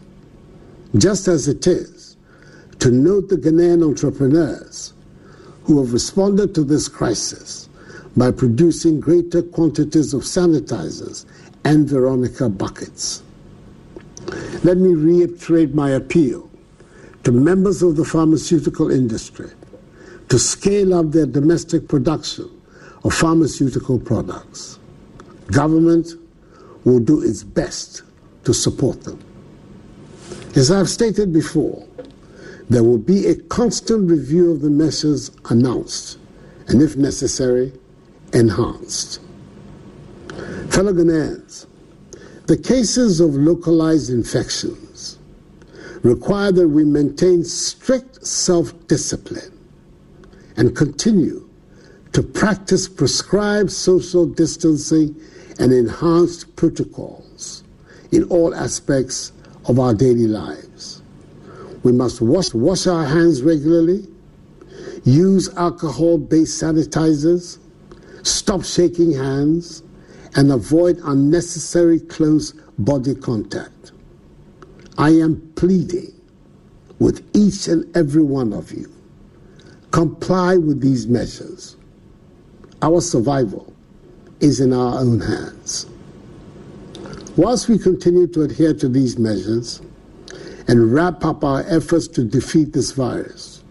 Just 0.96 1.28
as 1.28 1.46
it 1.46 1.68
is 1.68 2.16
to 2.80 2.90
note 2.90 3.28
the 3.28 3.36
Ghanaian 3.36 3.88
entrepreneurs 3.88 4.92
who 5.62 5.80
have 5.80 5.92
responded 5.92 6.52
to 6.56 6.64
this 6.64 6.88
crisis 6.88 7.68
by 8.16 8.32
producing 8.32 8.98
greater 8.98 9.40
quantities 9.40 10.12
of 10.14 10.22
sanitizers 10.22 11.26
and 11.64 11.88
Veronica 11.88 12.48
buckets. 12.48 13.22
Let 14.64 14.78
me 14.78 14.94
reiterate 14.94 15.76
my 15.76 15.90
appeal 15.90 16.50
to 17.22 17.30
members 17.30 17.84
of 17.84 17.94
the 17.94 18.04
pharmaceutical 18.04 18.90
industry 18.90 19.50
to 20.28 20.40
scale 20.40 20.92
up 20.92 21.12
their 21.12 21.26
domestic 21.26 21.86
production 21.86 22.50
of 23.04 23.14
pharmaceutical 23.14 24.00
products. 24.00 24.80
Government 25.52 26.08
will 26.84 27.00
do 27.00 27.22
its 27.22 27.42
best 27.42 28.02
to 28.44 28.52
support 28.52 29.04
them. 29.04 29.18
As 30.54 30.70
I've 30.70 30.88
stated 30.88 31.32
before, 31.32 31.86
there 32.70 32.84
will 32.84 32.98
be 32.98 33.26
a 33.26 33.34
constant 33.34 34.10
review 34.10 34.50
of 34.52 34.60
the 34.60 34.70
measures 34.70 35.30
announced 35.50 36.18
and, 36.68 36.80
if 36.80 36.96
necessary, 36.96 37.72
enhanced. 38.32 39.20
Fellow 40.70 40.92
Ghanaians, 40.92 41.66
the 42.46 42.56
cases 42.56 43.20
of 43.20 43.34
localized 43.34 44.10
infections 44.10 45.18
require 46.02 46.52
that 46.52 46.68
we 46.68 46.84
maintain 46.84 47.44
strict 47.44 48.26
self 48.26 48.72
discipline 48.86 49.56
and 50.56 50.76
continue 50.76 51.48
to 52.12 52.22
practice 52.22 52.88
prescribed 52.88 53.72
social 53.72 54.26
distancing 54.26 55.20
and 55.58 55.72
enhanced 55.72 56.54
protocols 56.56 57.64
in 58.12 58.24
all 58.24 58.54
aspects 58.54 59.32
of 59.66 59.78
our 59.78 59.94
daily 59.94 60.26
lives. 60.26 61.02
We 61.82 61.92
must 61.92 62.20
wash, 62.20 62.54
wash 62.54 62.86
our 62.86 63.04
hands 63.04 63.42
regularly, 63.42 64.06
use 65.04 65.54
alcohol 65.56 66.18
based 66.18 66.62
sanitizers, 66.62 67.58
stop 68.22 68.64
shaking 68.64 69.12
hands, 69.12 69.82
and 70.36 70.50
avoid 70.50 70.98
unnecessary 71.04 72.00
close 72.00 72.52
body 72.78 73.14
contact. 73.14 73.92
I 74.98 75.10
am 75.10 75.52
pleading 75.56 76.12
with 76.98 77.28
each 77.34 77.68
and 77.68 77.94
every 77.96 78.22
one 78.22 78.52
of 78.52 78.72
you 78.72 78.90
comply 79.90 80.56
with 80.56 80.80
these 80.80 81.06
measures. 81.06 81.76
Our 82.82 83.00
survival 83.00 83.73
is 84.44 84.60
in 84.60 84.74
our 84.74 84.98
own 84.98 85.20
hands. 85.20 85.86
Whilst 87.36 87.66
we 87.68 87.78
continue 87.78 88.26
to 88.28 88.42
adhere 88.42 88.74
to 88.74 88.88
these 88.88 89.18
measures 89.18 89.80
and 90.68 90.92
wrap 90.92 91.24
up 91.24 91.42
our 91.42 91.64
efforts 91.66 92.06
to 92.08 92.24
defeat 92.24 92.74
this 92.74 92.92
virus, 92.92 93.64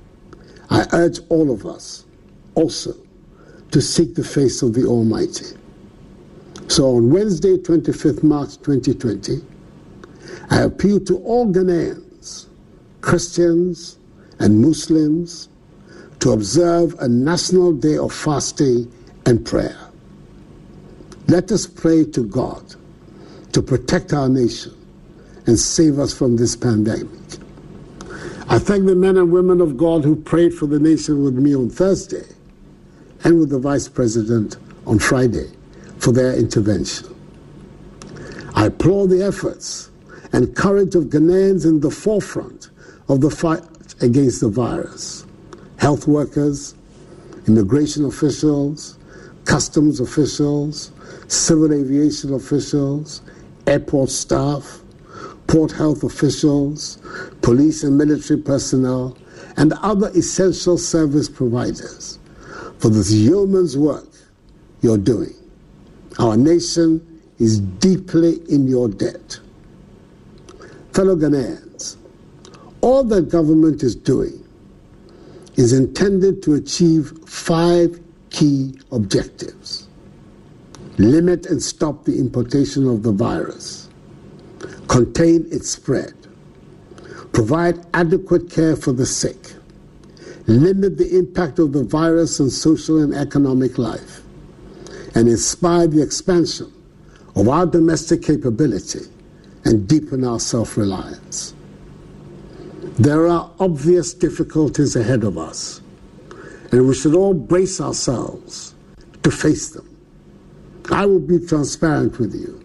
I 0.72 0.88
urge 0.92 1.20
all 1.30 1.52
of 1.52 1.68
us 1.68 2.06
also 2.56 2.96
to 3.70 3.82
seek 3.82 4.16
the 4.16 4.24
face 4.24 4.64
of 4.64 4.74
the 4.74 4.86
Almighty. 4.86 5.56
So 6.70 6.96
on 6.96 7.12
Wednesday, 7.12 7.58
25th 7.58 8.24
March 8.24 8.58
2020, 8.58 9.42
I 10.50 10.62
appeal 10.62 11.00
to 11.02 11.18
all 11.18 11.54
Ghanaians, 11.54 12.48
Christians, 13.02 14.00
and 14.40 14.60
Muslims 14.60 15.50
to 16.20 16.32
observe 16.32 16.96
a 17.00 17.08
national 17.08 17.74
day 17.74 17.98
of 17.98 18.12
fasting 18.12 18.92
and 19.28 19.46
prayer. 19.46 19.78
Let 21.28 21.52
us 21.52 21.66
pray 21.66 22.06
to 22.06 22.26
God 22.26 22.76
to 23.54 23.62
protect 23.62 24.14
our 24.14 24.30
nation 24.30 24.74
and 25.46 25.58
save 25.58 26.00
us 26.00 26.14
from 26.18 26.38
this 26.38 26.56
pandemic. 26.56 27.10
I 28.50 28.60
thank 28.60 28.86
the 28.86 28.96
men 28.96 29.18
and 29.18 29.32
women 29.32 29.62
of 29.62 29.78
God 29.78 30.04
who 30.04 30.16
prayed 30.16 30.54
for 30.54 30.68
the 30.68 30.80
nation 30.80 31.24
with 31.24 31.36
me 31.36 31.56
on 31.56 31.70
Thursday 31.70 32.26
and 33.24 33.40
with 33.40 33.50
the 33.50 33.60
Vice 33.60 33.88
President 33.88 34.58
on 34.86 35.00
Friday 35.00 35.50
for 35.98 36.12
their 36.12 36.34
intervention. 36.34 37.08
I 38.56 38.68
applaud 38.68 39.08
the 39.08 39.24
efforts 39.24 39.90
and 40.34 40.56
courage 40.56 40.96
of 40.96 41.06
Ghanaians 41.06 41.66
in 41.66 41.80
the 41.80 41.90
forefront 41.90 42.70
of 43.08 43.22
the 43.22 43.30
fight 43.30 43.64
against 44.02 44.42
the 44.42 44.50
virus. 44.50 45.26
Health 45.78 46.08
workers, 46.08 46.76
immigration 47.48 48.06
officials, 48.06 48.98
customs 49.46 50.00
officials, 50.00 50.92
civil 51.34 51.74
aviation 51.74 52.34
officials, 52.34 53.22
airport 53.68 54.10
staff, 54.10 54.82
port 55.48 55.72
health 55.72 56.04
officials, 56.04 57.00
police 57.42 57.84
and 57.84 57.98
military 57.98 58.40
personnel, 58.40 59.18
and 59.58 59.74
other 59.82 60.10
essential 60.10 60.78
service 60.78 61.30
providers 61.30 62.20
for 62.80 62.90
this 62.90 63.12
yeoman's 63.12 63.78
work 63.78 64.08
you're 64.82 64.98
doing. 64.98 65.34
Our 66.20 66.38
nation 66.38 67.22
is 67.40 67.60
deeply 67.60 68.40
in 68.50 68.68
your 68.68 68.90
debt. 68.90 69.40
Fellow 70.94 71.16
Ghanaians, 71.16 71.98
all 72.82 73.04
that 73.06 73.30
government 73.30 73.82
is 73.82 73.96
doing 73.96 74.40
is 75.56 75.74
intended 75.74 76.44
to 76.44 76.54
achieve 76.54 77.12
five 77.26 78.00
key 78.30 78.80
objectives 78.92 79.83
limit 80.98 81.46
and 81.46 81.62
stop 81.62 82.06
the 82.06 82.18
importation 82.18 82.88
of 82.88 83.04
the 83.04 83.12
virus, 83.12 83.90
contain 84.88 85.46
its 85.52 85.70
spread, 85.70 86.14
provide 87.32 87.86
adequate 87.94 88.50
care 88.50 88.76
for 88.76 88.92
the 88.92 89.06
sick, 89.06 89.54
limit 90.48 90.98
the 90.98 91.18
impact 91.18 91.60
of 91.60 91.74
the 91.74 91.84
virus 91.84 92.40
on 92.40 92.50
social 92.50 93.02
and 93.02 93.14
economic 93.14 93.78
life, 93.78 94.22
and 95.16 95.28
inspire 95.28 95.88
the 95.88 96.02
expansion 96.02 96.72
of 97.36 97.48
our 97.48 97.66
domestic 97.66 98.22
capability 98.22 99.02
and 99.66 99.88
deepen 99.88 100.24
our 100.24 100.40
self 100.40 100.78
reliance. 100.78 101.54
There 103.00 103.28
are 103.28 103.50
obvious 103.60 104.14
difficulties 104.14 104.96
ahead 104.96 105.24
of 105.24 105.38
us, 105.38 105.82
and 106.72 106.88
we 106.88 106.94
should 106.94 107.16
all 107.16 107.34
brace 107.34 107.82
ourselves 107.82 108.76
to 109.24 109.32
face 109.32 109.70
them. 109.70 109.93
I 110.92 111.06
will 111.06 111.20
be 111.20 111.40
transparent 111.40 112.20
with 112.20 112.34
you 112.34 112.64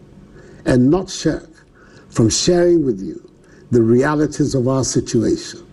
and 0.65 0.91
not 0.91 1.09
shirk 1.09 1.51
from 2.11 2.31
sharing 2.31 2.85
with 2.85 3.01
you 3.01 3.31
the 3.71 3.83
realities 3.83 4.55
of 4.55 4.67
our 4.67 4.85
situation. 4.85 5.65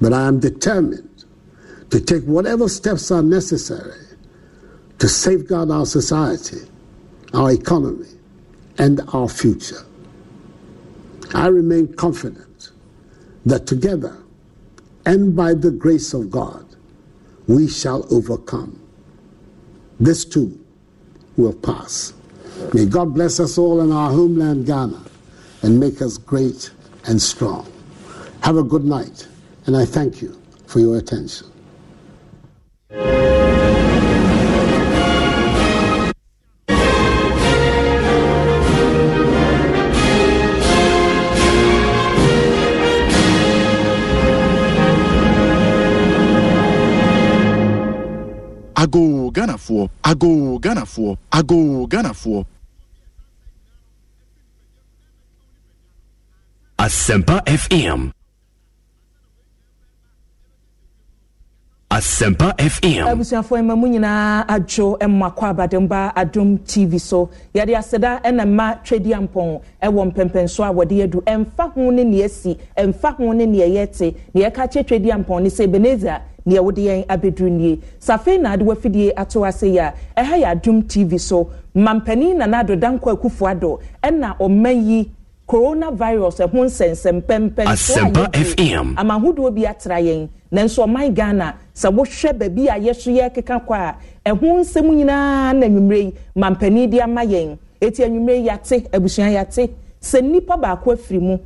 But 0.00 0.12
I 0.12 0.26
am 0.26 0.40
determined 0.40 1.24
to 1.90 2.00
take 2.00 2.24
whatever 2.24 2.68
steps 2.68 3.10
are 3.10 3.22
necessary 3.22 4.00
to 4.98 5.08
safeguard 5.08 5.70
our 5.70 5.86
society, 5.86 6.60
our 7.32 7.52
economy, 7.52 8.08
and 8.78 9.00
our 9.12 9.28
future. 9.28 9.84
I 11.34 11.48
remain 11.48 11.94
confident 11.94 12.70
that 13.44 13.66
together 13.66 14.16
and 15.04 15.36
by 15.36 15.54
the 15.54 15.70
grace 15.70 16.12
of 16.14 16.30
God, 16.30 16.66
we 17.46 17.68
shall 17.68 18.04
overcome. 18.12 18.80
This 20.00 20.24
too 20.24 20.58
will 21.36 21.52
pass. 21.52 22.12
May 22.72 22.86
God 22.86 23.14
bless 23.14 23.38
us 23.40 23.58
all 23.58 23.80
in 23.80 23.92
our 23.92 24.10
homeland, 24.10 24.66
Ghana, 24.66 25.02
and 25.62 25.78
make 25.78 26.00
us 26.00 26.18
great 26.18 26.70
and 27.06 27.20
strong. 27.20 27.70
Have 28.40 28.56
a 28.56 28.62
good 28.62 28.84
night, 28.84 29.26
and 29.66 29.76
I 29.76 29.84
thank 29.84 30.22
you 30.22 30.40
for 30.66 30.80
your 30.80 30.98
attention. 30.98 31.46
Ghanafoɔ 50.06 50.12
ago 50.12 50.58
ghanafoɔ 50.58 51.16
ago 51.32 51.86
ghanafoɔ 51.86 52.44
Asempa 56.78 57.42
FM. 57.46 58.12
Asempa 61.90 62.54
FM. 62.58 63.06
abusuafoɔ 63.08 63.64
ma 63.64 63.74
mu 63.74 63.88
nyinaa 63.88 64.44
adwo 64.46 64.98
ma 65.08 65.30
kɔ 65.30 65.54
abademba 65.54 66.12
adom 66.14 66.58
tv 66.58 67.00
so. 67.00 67.30
Yɛde 67.54 67.74
aseda 67.78 68.20
ɛna 68.22 68.44
mma 68.46 68.78
twɛdi 68.84 69.14
ampɔn 69.14 69.60
ɛwɔ 69.82 70.12
mpɛmpɛnso 70.12 70.64
a 70.68 70.72
wɔde 70.74 71.04
adu. 71.04 71.22
Ɛmfa 71.24 71.72
ho 71.72 71.90
ne 71.90 72.04
nea 72.04 72.26
esi 72.26 72.58
ɛmfa 72.76 73.16
ho 73.16 73.32
ne 73.32 73.46
nea 73.46 73.66
yɛte. 73.66 74.14
Nea 74.34 74.50
yɛka 74.50 74.68
kyerɛ 74.70 75.10
ampɔn 75.24 75.42
ne 75.42 75.48
sɛ 75.48 75.64
ebenezer 75.64 76.20
nea 76.46 76.60
wɔde 76.62 76.78
yɛn 76.82 77.06
abɛduru 77.06 77.50
nie. 77.50 77.78
Safei 78.00 78.38
na 78.40 78.52
ade 78.52 78.62
wafidie 78.64 79.12
ato 79.16 79.44
ase 79.44 79.64
yi 79.66 79.78
a 79.78 79.92
ɛha 80.16 80.38
yɛ 80.42 80.46
adom 80.54 80.82
tv 80.86 81.18
so. 81.20 81.50
Mampanin 81.74 82.36
nana 82.38 82.58
ado 82.60 82.76
danko 82.76 83.10
akufo 83.14 83.46
ado 83.50 83.80
ɛna 84.02 84.36
ɔma 84.38 84.72
yi 84.72 85.10
coronavirus 85.46 86.38
ɛho 86.40 86.64
nsɛnsɛm 86.64 87.20
pɛmpɛn 87.22 87.66
Asempa 87.66 88.30
FM. 88.32 88.94
amahodoɔ 88.96 89.54
bi 89.54 89.66
atra 89.66 89.96
yɛn. 90.00 90.28
Nanso 90.52 90.84
ɔman 90.86 91.12
ghana 91.14 91.54
sɛ 91.74 91.90
wohwɛ 91.92 92.32
baabi 92.38 92.68
a 92.68 92.78
yɛso 92.80 93.10
yɛkeka 93.12 93.66
kɔ 93.66 93.74
a 93.74 93.96
ɛho 94.30 94.60
nsɛm 94.60 94.86
nyinaa 94.94 95.52
na 95.54 95.66
anwummerɛ 95.66 95.98
yi 96.04 96.12
mampanin 96.36 96.90
de 96.90 97.00
ama 97.00 97.22
yɛn. 97.22 97.58
Eti 97.80 98.02
anwummerɛ 98.04 98.36
yi 98.38 98.48
yɛate 98.48 98.88
abusua 98.92 99.30
yɛate 99.34 99.68
sɛ 100.00 100.20
nnipa 100.22 100.56
baako 100.60 100.92
afiri 100.94 101.20
mu 101.20 101.38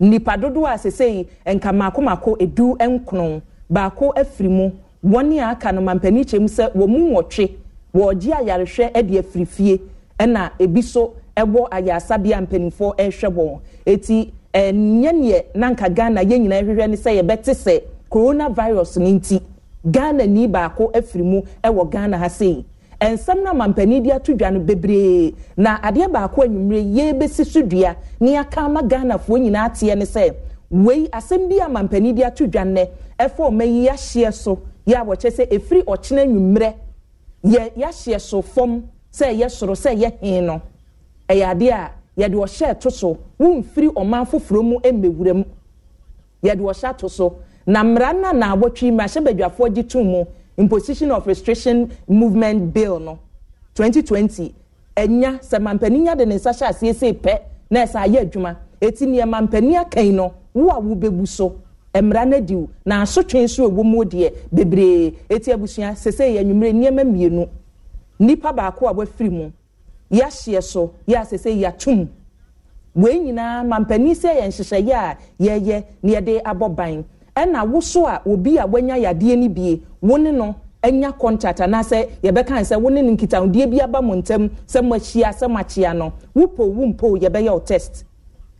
nipa 0.00 0.32
dodoɔ 0.36 0.74
a 0.74 0.78
sese 0.78 1.00
yi 1.00 1.26
nka 1.46 1.72
mako 1.74 2.00
mako 2.02 2.36
edu 2.40 2.76
nkono 2.78 3.40
baako 3.70 4.12
afiri 4.16 4.48
mu. 4.48 4.70
Wɔn 5.04 5.38
a 5.38 5.50
aka 5.50 5.72
no 5.72 5.80
mampanin 5.80 6.24
kyerɛ 6.24 6.40
mu 6.40 6.48
sɛ 6.48 6.72
wɔn 6.74 6.88
mu 6.88 6.98
nwɔtwe. 7.10 7.50
Wɔregye 7.94 8.32
ayarehwɛ 8.32 9.06
de 9.06 9.18
afiri 9.22 9.46
fie 9.46 9.80
ɛna 10.18 10.50
ebi 10.58 10.82
so 10.82 11.14
ɛwɔ 11.36 11.68
ayarasabea 11.70 12.40
mpanimfoɔ 12.46 12.96
ɛrehwɛ 12.96 13.28
wɔn. 13.34 13.60
Eti 13.86 14.32
ɛnyɛ 14.54 15.12
neɛ 15.12 15.44
nanka 15.54 15.88
ghana 15.90 16.20
yɛn 16.24 16.40
nyinaa 16.46 16.62
hwehwɛ 16.64 16.88
ne 16.90 16.96
sɛ 16.96 17.20
yɛbɛte 17.22 17.54
sɛ 17.54 17.82
coronavirus 18.10 18.96
ne 18.98 19.12
nti 19.18 19.40
ghana 19.90 20.26
ni 20.26 20.46
baako 20.48 20.90
afiri 20.94 21.22
mu 21.24 21.42
ɛwɔ 21.62 21.90
ghana 21.90 22.18
ha 22.18 22.28
sei. 22.28 22.64
Nsɛm 23.00 23.42
no 23.44 23.50
amampanin 23.52 24.02
de 24.02 24.12
ato 24.12 24.32
dwa 24.32 24.50
no 24.52 24.60
bebree. 24.60 25.34
Na 25.56 25.78
adeɛ 25.80 26.08
baako 26.10 26.42
anwummerɛ 26.44 26.94
yɛbɛsi 26.94 27.44
so 27.46 27.60
dua 27.62 27.94
ne 28.20 28.34
yɛaka 28.36 28.58
ama 28.64 28.82
ghanafoɔ 28.82 29.38
nyinaa 29.40 29.68
teɛ 29.70 29.98
ne 29.98 30.04
sɛ 30.04 30.32
wei 30.74 31.08
asɛm 31.12 31.48
bi 31.48 31.58
a 31.60 31.66
amampanin 31.66 32.14
de 32.14 32.24
ato 32.24 32.46
dwa 32.46 32.64
nnɛ 32.64 32.88
ɛfa 33.18 33.48
ɔma 33.48 33.64
yi 33.64 33.86
yɛahyeɛ 33.86 34.32
so. 34.32 34.58
Yɛ 34.86 34.94
a 35.00 35.04
wɔkyɛ 35.04 35.30
sɛ 35.30 35.48
ɛfiri 35.48 35.84
ɔkyena 35.84 36.22
anwummerɛ 36.22 36.74
yɛ 37.44 37.72
yɛahyeɛ 37.76 38.20
so 38.20 38.42
fam 38.42 38.82
sɛ 39.12 39.26
ɛyɛ 39.32 39.48
soro 39.50 39.74
sɛ 39.74 39.94
ɛyɛ 39.96 40.18
hen 40.20 40.46
no. 40.46 40.60
Ɛyɛ 41.28 41.44
adeɛ 41.54 41.70
a 41.72 41.90
yɛde 42.20 42.34
ɔhyɛ 42.34 42.80
to 42.80 42.90
so. 42.90 43.18
Womfiri 43.38 43.88
ɔman 43.94 44.26
foforɔ 44.26 44.62
mu 44.64 44.78
mmɛwura 44.80 45.34
mu. 45.36 45.44
Yɛde 46.42 46.60
ɔhyɛ 46.60 46.84
ato 46.90 47.08
so. 47.08 47.36
Na 47.66 47.82
mmara 47.84 48.12
no 48.12 48.32
na 48.32 48.54
awɔtwe 48.56 48.90
mu 48.92 48.98
ahyɛ 48.98 49.24
badwafoɔ 49.24 49.74
gye 49.74 49.82
to 49.82 50.02
mu 50.02 50.24
imposition 50.56 51.10
of 51.12 51.26
restriction 51.26 51.90
movement 52.08 52.72
bill 52.74 52.98
no. 52.98 53.18
2020 53.74 54.52
ɛnya 54.96 55.40
sɛ 55.40 55.58
mampanin 55.62 56.02
nya 56.04 56.14
de 56.16 56.26
ne 56.26 56.34
nsa 56.34 56.50
hyɛ 56.50 56.68
aseɛ 56.68 56.92
sɛ 56.94 57.12
pɛ 57.20 57.38
na 57.70 57.84
ɛsɛ 57.84 58.06
ayɛ 58.06 58.20
adwuma 58.30 58.56
eti 58.86 59.06
nea 59.06 59.26
mampanin 59.26 59.76
akan 59.80 60.14
no 60.14 60.32
wo 60.54 60.70
a 60.70 60.80
wobɛbu 60.80 61.26
so. 61.26 61.56
Mmara 61.94 62.24
no 62.26 62.36
adi 62.36 62.54
wo. 62.54 62.68
Na 62.84 63.02
asotwe 63.02 63.42
nso 63.44 63.68
ɛwɔ 63.68 63.82
mu 63.84 64.04
deɛ 64.04 64.32
bebree. 64.52 65.14
Eti 65.28 65.52
abusua 65.52 65.94
sese 65.96 66.20
yɛ 66.34 66.40
anwummerɛ 66.40 66.72
nneɛma 66.72 67.04
mmienu. 67.04 67.48
Nipa 68.18 68.52
baako 68.52 68.86
a 68.88 68.92
wafiri 68.92 69.30
mu 69.30 69.50
yɛahyeɛ 70.10 70.62
so 70.62 70.92
yɛ 71.08 71.22
a 71.22 71.24
sese 71.24 71.46
yɛatum 71.54 72.06
wei 72.94 73.18
nyinaa 73.18 73.64
mampanin 73.64 74.14
sɛ 74.14 74.36
yɛ 74.40 74.46
nhyehyɛeɛ 74.48 74.92
a 74.92 75.16
yɛyɛ 75.40 75.84
na 76.02 76.12
yɛde 76.12 76.42
abɔ 76.42 76.68
ban. 76.76 77.04
Ɛna 77.36 77.64
woso 77.70 78.06
a 78.06 78.22
obi 78.26 78.56
a 78.58 78.66
wanya 78.66 78.96
yadeɛ 78.96 79.38
no 79.38 79.48
bie 79.48 79.82
wo 80.00 80.16
no 80.16 80.54
anya 80.82 81.12
contact 81.12 81.60
anaasɛ 81.60 82.08
yɛbɛka 82.22 82.60
sɛ 82.62 82.80
wo 82.80 82.90
ne 82.90 83.02
no 83.02 83.12
nkitahodie 83.16 83.66
bi 83.70 83.80
aba 83.80 84.02
mo 84.02 84.14
ntam 84.14 84.50
sɛ 84.66 84.82
mo 84.84 84.94
ahyia 84.96 85.30
sɛ 85.32 85.48
mo 85.48 85.58
akyia 85.58 85.94
no 85.96 86.12
wopo 86.34 86.66
wo 86.66 87.16
yɛbɛyɛ 87.18 87.50
wo 87.52 87.60
test. 87.60 88.04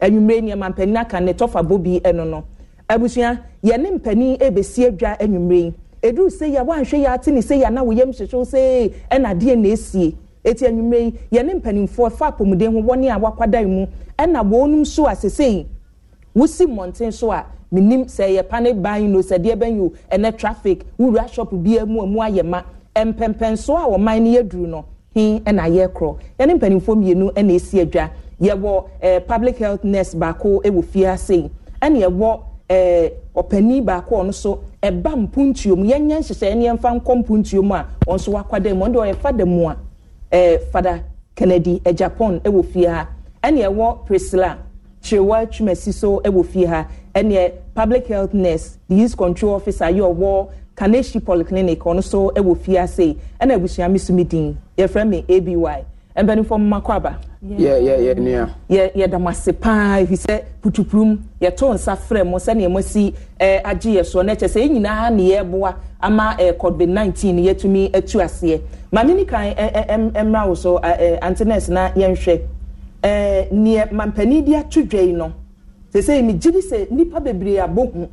Anwummerɛ 0.01 0.41
nneɛma 0.43 0.71
mpanin 0.71 0.97
aka 0.97 1.21
ne 1.21 1.33
tɔfa 1.33 1.63
bɔ 1.63 1.79
bi 1.83 2.01
ɛno 2.01 2.27
no. 2.29 2.45
Abusua 2.89 3.39
yɛne 3.63 3.91
mpanin 3.99 4.37
ebesi 4.41 4.87
adwa 4.87 5.17
anwummerɛ 5.19 5.55
yi. 5.65 5.75
Eduru 6.03 6.29
sɛ 6.29 6.47
yɛ 6.55 6.65
wanhwɛ 6.67 6.99
yɛ 7.05 7.15
ate 7.15 7.29
ne 7.33 7.41
sɛ 7.41 7.57
yɛ 7.63 7.67
ana 7.67 7.83
woyam 7.85 8.11
hyehyew 8.13 8.45
sɛ 8.45 8.93
ɛna 9.11 9.35
adeɛ 9.35 9.57
na 9.59 9.69
esie. 9.69 10.15
Eti 10.45 10.67
anwummerɛ 10.67 11.01
yi 11.01 11.39
yɛne 11.39 11.61
mpanimfoɔ 11.61 12.13
fa 12.13 12.31
apɔmuden 12.31 12.73
ho 12.73 12.83
wɔne 12.83 13.11
a 13.11 13.19
wakwadan 13.19 13.67
mu 13.69 13.87
ɛna 14.19 14.43
wɔn 14.45 14.81
nso 14.81 15.07
a 15.11 15.15
sese 15.17 15.41
yi. 15.41 15.67
Wosi 16.37 16.67
mmɔnten 16.67 17.13
so 17.13 17.31
a 17.33 17.47
menim 17.73 18.05
sɛ 18.05 18.29
yɛ 18.37 18.47
pane 18.49 18.75
ban 18.83 19.11
no 19.11 19.21
sɛ 19.21 19.39
deɛ 19.39 19.57
bɛn 19.57 19.93
ɛnɛ 20.13 20.37
traffic 20.37 20.85
wura 20.99 21.27
shop 21.33 21.51
bi 21.53 21.83
mu 21.87 22.03
a 22.03 22.07
mu 22.07 22.19
ayɛ 22.21 22.45
ma. 22.45 22.63
Mpɛmpɛnso 22.95 23.75
a 23.77 23.89
ɔman 23.99 24.21
no 24.23 24.41
yɛduru 24.43 24.69
no 24.69 24.85
hin 25.15 25.41
ɛna 25.41 25.63
ayɛ 25.63 25.89
korɔ. 25.89 26.17
Yɛne 26.39 26.59
mpanimfoɔ 26.59 26.95
mmienu 26.97 27.33
ɛna 27.33 27.53
esi 27.55 27.81
adwa 27.81 28.11
yɛwɔ 28.41 28.85
ɛɛ 29.03 29.27
public 29.27 29.59
health 29.59 29.85
nurse 29.85 30.15
baako 30.15 30.61
ɛwɔ 30.65 30.85
fie 30.85 31.07
ase 31.07 31.31
yi. 31.31 31.51
Ɛna 31.83 32.07
yɛwɔ 32.07 32.41
ɛɛ 32.69 33.13
ɔpanin 33.37 33.85
baako 33.85 34.17
ɔno 34.23 34.35
so 34.35 34.61
ɛba 34.83 35.15
mpuntuo 35.17 35.77
mu. 35.77 35.85
Yɛnyɛ 35.85 36.19
nhyehyɛ 36.21 36.57
ne 36.57 36.67
yɛmfa 36.69 37.01
nkɔ 37.01 37.25
mpuntuo 37.25 37.63
mu 37.63 37.75
a 37.75 37.87
ɔno 38.07 38.21
so 38.21 38.33
wakwadan 38.33 38.77
mu. 38.77 38.85
Ɔno 38.87 38.95
deɛ 38.95 39.17
fada 39.17 39.47
mu 39.47 39.69
a 39.69 39.77
ɛɛ 40.33 40.61
fada 40.73 41.03
kennedy 41.35 41.81
ɛ 41.85 41.95
japan 41.95 42.41
ɛwɔ 42.41 42.65
fie 42.65 42.85
ha. 42.85 43.09
Ɛna 43.43 43.69
yɛwɔ 43.69 44.07
priscilla 44.07 44.59
kyerewa 45.03 45.47
twumasi 45.47 45.93
so 45.93 46.21
wɔ 46.25 46.45
fie 46.47 46.65
ha. 46.65 46.87
Ɛneɛ 47.15 47.53
public 47.75 48.07
health 48.07 48.35
nurse 48.35 48.79
disease 48.89 49.15
control 49.15 49.55
officer 49.55 49.85
yɛ 49.85 50.01
ɔwɔ 50.15 50.49
kaneshi 50.77 51.21
polyclinic 51.21 51.79
ɔno 51.79 52.03
so 52.03 52.31
wɔ 52.35 52.57
fie 52.57 52.79
ase 52.79 53.17
ɛna 53.41 53.55
abusua 53.59 53.91
mi 53.91 53.99
so 53.99 54.13
mi 54.13 54.25
din. 54.25 54.57
Yɛfrɛ 54.77 55.09
me 55.09 55.25
aby 55.29 55.55
mpanimfoɔ 56.23 56.59
mma 56.59 56.81
kɔ 56.81 56.93
aba. 56.97 57.19
Yɛ 57.45 57.79
yɛ 57.83 57.99
yɛ 58.07 58.15
nua 58.19 58.49
yɛ 58.71 58.93
yɛda 58.95 59.21
mo 59.21 59.29
ase 59.29 59.53
paa 59.53 59.99
efi 60.01 60.17
sɛ 60.17 60.43
putupurum 60.63 61.19
yɛto 61.41 61.75
nsa 61.75 61.97
frɛ 61.97 62.25
mo 62.25 62.39
sɛnea 62.39 62.71
mo 62.71 62.81
si 62.81 63.13
ɛɛ 63.41 63.61
agye 63.65 63.93
yɛ 63.99 64.03
soɔ 64.05 64.23
n'ɛkyɛ 64.25 64.49
sɛ 64.49 64.69
nyinaa 64.71 65.11
ne 65.13 65.31
yɛboa 65.31 65.75
ama 66.01 66.37
ɛɛ 66.39 66.57
covid 66.57 66.89
nineteen 66.89 67.37
yɛtumi 67.39 67.91
atu 67.95 68.19
aseɛ. 68.21 68.61
Maame 68.93 69.15
ni 69.17 69.25
kan 69.25 69.55
ɛ 69.55 69.87
ɛ 69.89 70.13
ɛmra 70.13 70.49
wo 70.49 70.55
so 70.55 70.79
ɛɛ 70.79 71.19
antenɛs 71.21 71.69
na 71.69 71.91
yɛnhwɛ. 71.91 72.41
Ɛɛ 73.03 73.51
neɛ 73.53 73.91
mampanin 73.93 74.45
de 74.45 74.55
ato 74.57 74.83
dwa 74.83 75.01
yi 75.03 75.13
no 75.13 75.33
sese 75.93 76.23
mi 76.23 76.33
gyi 76.35 76.51
di 76.53 76.61
sɛ 76.61 76.91
nipa 76.91 77.21
bebree 77.21 77.59
abɔ 77.59 77.93
hu. 77.93 78.09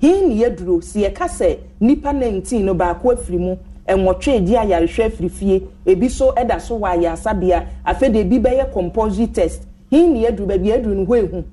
Hin 0.00 0.28
ne 0.28 0.34
yɛduro 0.44 0.82
si 0.82 1.02
yɛka 1.02 1.28
sɛ 1.28 1.58
nipa 1.80 2.12
nineteen 2.12 2.66
no 2.66 2.74
baako 2.74 3.12
afiri 3.14 3.38
mu 3.38 3.56
ɛnwɔtwe 3.90 4.44
di 4.44 4.52
ayarehwɛ 4.56 5.04
afiri 5.06 5.28
fie. 5.30 5.62
Ebi 5.86 6.08
so 6.08 6.32
ɛda 6.32 6.60
so 6.60 6.78
wɔ 6.78 6.88
ayasabea. 6.96 7.66
Afei 7.86 8.12
de 8.12 8.20
ebi 8.24 8.38
bɛyɛ 8.40 8.72
compulsory 8.72 9.26
test. 9.26 9.62
Hin 9.90 10.12
ne 10.12 10.24
yɛduro 10.24 10.46
baabi 10.46 10.68
yɛduro 10.68 10.94
no 10.96 11.06
hɔ 11.06 11.28
ehu. 11.28 11.44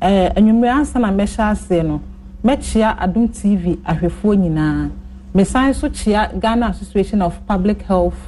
ɛɛ 0.00 0.34
enyimire 0.36 0.72
ansa 0.72 0.98
na 1.00 1.10
mɛhyɛ 1.10 1.50
ase 1.50 1.82
no 1.82 2.00
mɛkyia 2.44 2.96
adum 2.98 3.28
tv 3.28 3.76
ahwɛfoɔ 3.84 4.36
nyinaa. 4.36 4.90
Mesan 5.34 5.74
so 5.74 5.88
kyia 5.88 6.40
ghana 6.40 6.68
association 6.68 7.20
of 7.22 7.46
public 7.46 7.82
health 7.82 8.18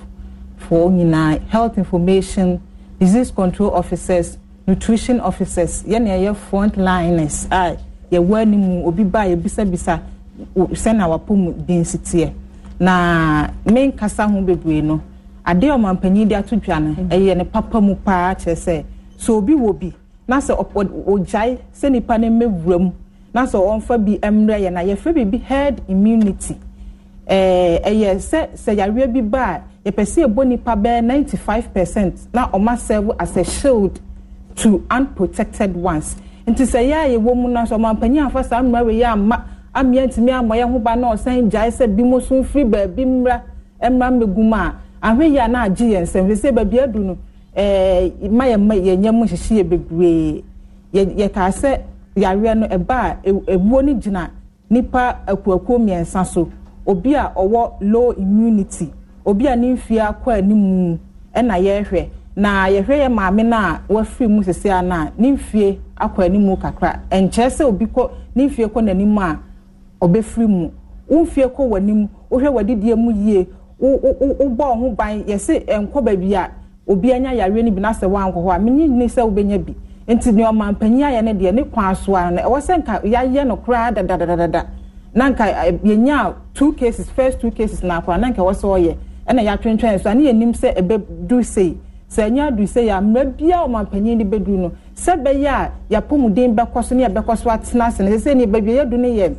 for 0.57 0.91
nyinaa. 0.91 1.41
Health 1.49 1.79
information 1.79 2.61
disease 2.99 3.31
control 3.31 3.71
officers 3.75 4.37
nutrition 4.67 5.21
officers 5.21 5.83
yɛne 5.85 6.09
ɛyɛ 6.09 6.37
front 6.37 6.77
liners 6.77 7.47
a 7.51 7.77
yɛwɔ 8.13 8.43
anim 8.43 8.85
obi 8.85 9.05
ba 9.05 9.21
a 9.21 9.37
yɛbisabisa 9.37 10.01
sɛna 10.55 11.09
wapɔ 11.09 11.37
mu 11.37 11.53
teɛ 11.53 12.33
na 12.81 13.49
menkasa 13.65 14.25
ho 14.31 14.41
bebree 14.41 14.83
no 14.83 15.01
adeɛ 15.45 15.71
a 15.71 15.77
ɔmampanyin 15.79 16.29
de 16.29 16.35
ato 16.35 16.57
dwa 16.57 16.79
no 16.81 16.95
ɛyɛ 17.09 17.37
ne 17.37 17.45
papa 17.45 17.81
mu 17.81 17.95
paa 17.95 18.35
kyerɛ 18.35 18.55
sɛ 18.57 18.85
sɛ 19.19 19.31
obi 19.33 19.55
wɔ 19.55 19.79
bi 19.79 19.93
na 20.29 20.39
sɛ 20.39 20.55
ɔgyae 21.07 21.59
sɛ 21.75 21.91
nipa 21.91 22.19
no 22.19 22.29
mmɛwura 22.29 22.79
mu 22.81 22.93
na 23.35 23.45
sɛ 23.47 23.59
ɔmfa 23.59 23.99
bi 24.05 24.19
mmerɛ 24.23 24.61
yɛ 24.65 24.73
na 24.73 24.81
yɛfrɛ 24.83 25.13
biribi 25.15 25.41
herd 25.43 25.81
immunity. 25.89 26.57
Ɛɛ 27.29 27.83
ɛyɛ 27.85 28.15
sɛ 28.19 28.49
sɛ 28.55 28.77
yareɛ 28.77 29.13
bi 29.13 29.21
ba 29.21 29.39
a 29.85 29.91
yɛpɛ 29.91 30.03
sɛ 30.05 30.27
yɛbɔ 30.27 30.47
nipa 30.47 30.77
bɛyɛ 30.77 31.05
ninety 31.05 31.37
five 31.37 31.73
percent 31.75 32.15
na 32.33 32.49
ɔma 32.49 32.79
serve 32.79 33.11
as 33.19 33.37
a 33.37 33.45
shield 33.45 34.01
to 34.57 34.85
unprotected 34.91 35.75
ones. 35.77 36.17
Nti 36.47 36.65
sɛ 36.65 36.81
yɛ 36.89 36.97
a 37.05 37.19
yɛwɔ 37.19 37.37
mu 37.37 37.49
no 37.49 37.65
so 37.65 37.77
ɔmampanyin 37.79 38.27
afa 38.27 38.45
saa 38.45 38.63
mmerɛ 38.63 38.87
wei 38.87 38.99
yɛ 39.01 39.13
ama 39.13 39.45
amia 39.79 40.07
ntumi 40.07 40.31
amɔ 40.33 40.55
yɛn 40.61 40.73
ho 40.73 40.79
ba 40.79 40.97
na 40.97 41.13
ɔsan 41.15 41.49
gyae 41.51 41.71
sɛ 41.71 41.87
bi 41.97 42.03
mo 42.03 42.19
so 42.21 42.35
mfiri 42.43 42.65
baabi 42.65 43.05
mmra 43.07 43.43
mmra 43.83 44.11
mmɛgu 44.11 44.43
mu 44.43 44.55
a 44.57 44.75
ahwɛ 45.03 45.25
yɛ 45.35 45.45
a 45.45 45.49
na 45.49 45.63
agye 45.67 45.87
yɛn 45.95 46.03
nsɛm 46.03 46.27
sɛ 46.35 46.53
baabi 46.55 46.81
adu 46.81 46.99
no. 46.99 47.17
Ɛɛ 47.57 48.31
ma 48.31 48.45
yɛn 48.47 48.61
ma 48.67 48.75
yɛn 48.75 48.99
nyɛ 49.01 49.13
mu 49.13 49.25
hyehyɛ 49.25 49.55
yɛ 49.59 49.65
bebree 49.69 50.45
yɛ 50.93 51.03
yɛkaa 51.17 51.51
sɛ 51.51 51.81
yareɛ 52.17 52.55
no 52.59 52.67
ɛba 52.67 52.95
a 52.95 53.17
ewuo 53.53 53.83
no 53.85 53.93
gyina 53.95 54.31
nipa 54.71 55.19
akuakuo 55.27 55.79
mmiɛnsa 55.79 56.25
so. 56.27 56.49
Obi 56.87 57.15
a 57.15 57.33
ɔwɔ 57.37 57.73
low 57.81 58.13
immunity. 58.13 58.91
Obi 59.27 59.47
a 59.47 59.57
ne 59.57 59.75
mfie 59.75 60.01
akɔ 60.01 60.39
anim 60.39 60.99
ɛna 61.35 61.55
yɛrehwɛ 61.61 62.07
na 62.37 62.67
yɛhwɛ 62.69 62.95
yɛ 63.07 63.09
maame 63.13 63.43
no 63.47 63.57
a 63.57 63.81
wafiri 63.89 64.29
mu 64.29 64.43
sese 64.43 64.67
ano 64.71 64.95
a 64.95 65.13
ne 65.19 65.33
mfie 65.37 65.79
akɔ 66.01 66.25
anim 66.25 66.57
kakra. 66.57 67.01
Nkyɛn 67.11 67.51
sɛ 67.51 67.65
obi 67.65 67.87
kɔ 67.87 68.11
ne 68.35 68.49
mfie 68.49 68.67
kɔ 68.67 68.83
n'anim 68.83 69.19
a 69.19 69.39
ɔbɛfiri 70.01 70.47
mu. 70.47 70.71
Wo 71.09 71.25
mfie 71.25 71.47
kɔ 71.49 71.69
w'anim 71.69 72.09
wohwɛ 72.31 72.49
w'adidie 72.53 72.95
mu 72.97 73.11
yie. 73.13 73.47
Wobɔ 73.81 74.65
ho 74.79 74.91
ban. 74.91 75.23
Yɛse 75.25 75.65
nkɔ 75.67 76.03
baabi 76.05 76.35
a 76.35 76.51
obi 76.87 77.13
anya 77.13 77.31
yareɛ 77.33 77.65
no 77.65 77.71
bi 77.71 77.81
na 77.81 77.93
sɛ 77.93 78.07
wankɔ 78.09 78.35
hɔ 78.35 78.57
a 78.57 78.59
menye 78.59 78.89
ne 78.89 79.07
sɛ 79.07 79.23
wobɛnya 79.23 79.59
bi. 79.65 79.75
Nti 80.09 80.33
nea 80.33 80.51
ɔmampanyin 80.51 81.05
ayɛ 81.05 81.25
no 81.25 81.33
deɛ 81.35 81.55
ne 81.55 81.63
kwan 81.65 81.95
so 81.95 82.15
a 82.15 82.31
no 82.31 82.43
ɛwɔ 82.43 82.61
sɛ 82.61 82.79
nka 82.83 83.03
yɛayɛ 83.05 83.47
no 83.47 83.57
koraa 83.57 83.93
dadadadada 83.95 84.67
na 85.15 85.31
nka 85.31 85.45
yɛnya 85.85 86.35
two 86.55 86.73
cases 86.75 87.11
first 87.11 87.41
two 87.41 87.51
cases 87.51 87.83
na 87.83 88.01
akora 88.01 88.19
na 88.21 88.29
nka 88.31 88.39
ɛwɔ 88.39 88.55
sɛ 88.55 88.67
ɔyɛ. 88.79 88.97
Ɛna 89.29 89.43
yɛatwentwɛn 89.45 90.01
so 90.01 90.11
a 90.11 90.15
ne 90.15 90.33
yɛnim 90.33 90.53
sɛ 90.55 90.75
ɛbɛduru 90.77 91.45
sei. 91.45 91.77
Sɛ 92.11 92.31
ɛnyɛ 92.31 92.49
aduru 92.49 92.67
sei 92.69 92.89
a 92.89 93.01
mmerɛ 93.01 93.37
biara 93.37 93.67
ɔmampanyin 93.69 94.19
de 94.19 94.25
bɛduru 94.25 94.59
no. 94.59 94.73
Sɛ 94.97 95.23
bɛyɛ 95.23 95.47
a 95.47 95.71
yɛapɔmuden 95.91 96.55
bɛkɔ 96.55 96.85
so 96.85 96.95
ne 96.95 97.05
yɛbɛkɔ 97.07 97.37
so 97.37 97.51
atena 97.51 97.87
ase 97.89 98.01
no 98.01 98.11
sɛ 98.11 98.19
sɛ 98.19 98.37
ne 98.37 98.47
baabi 98.47 98.73
yɛdu 98.79 98.97
no 98.99 99.09
yɛ 99.09 99.35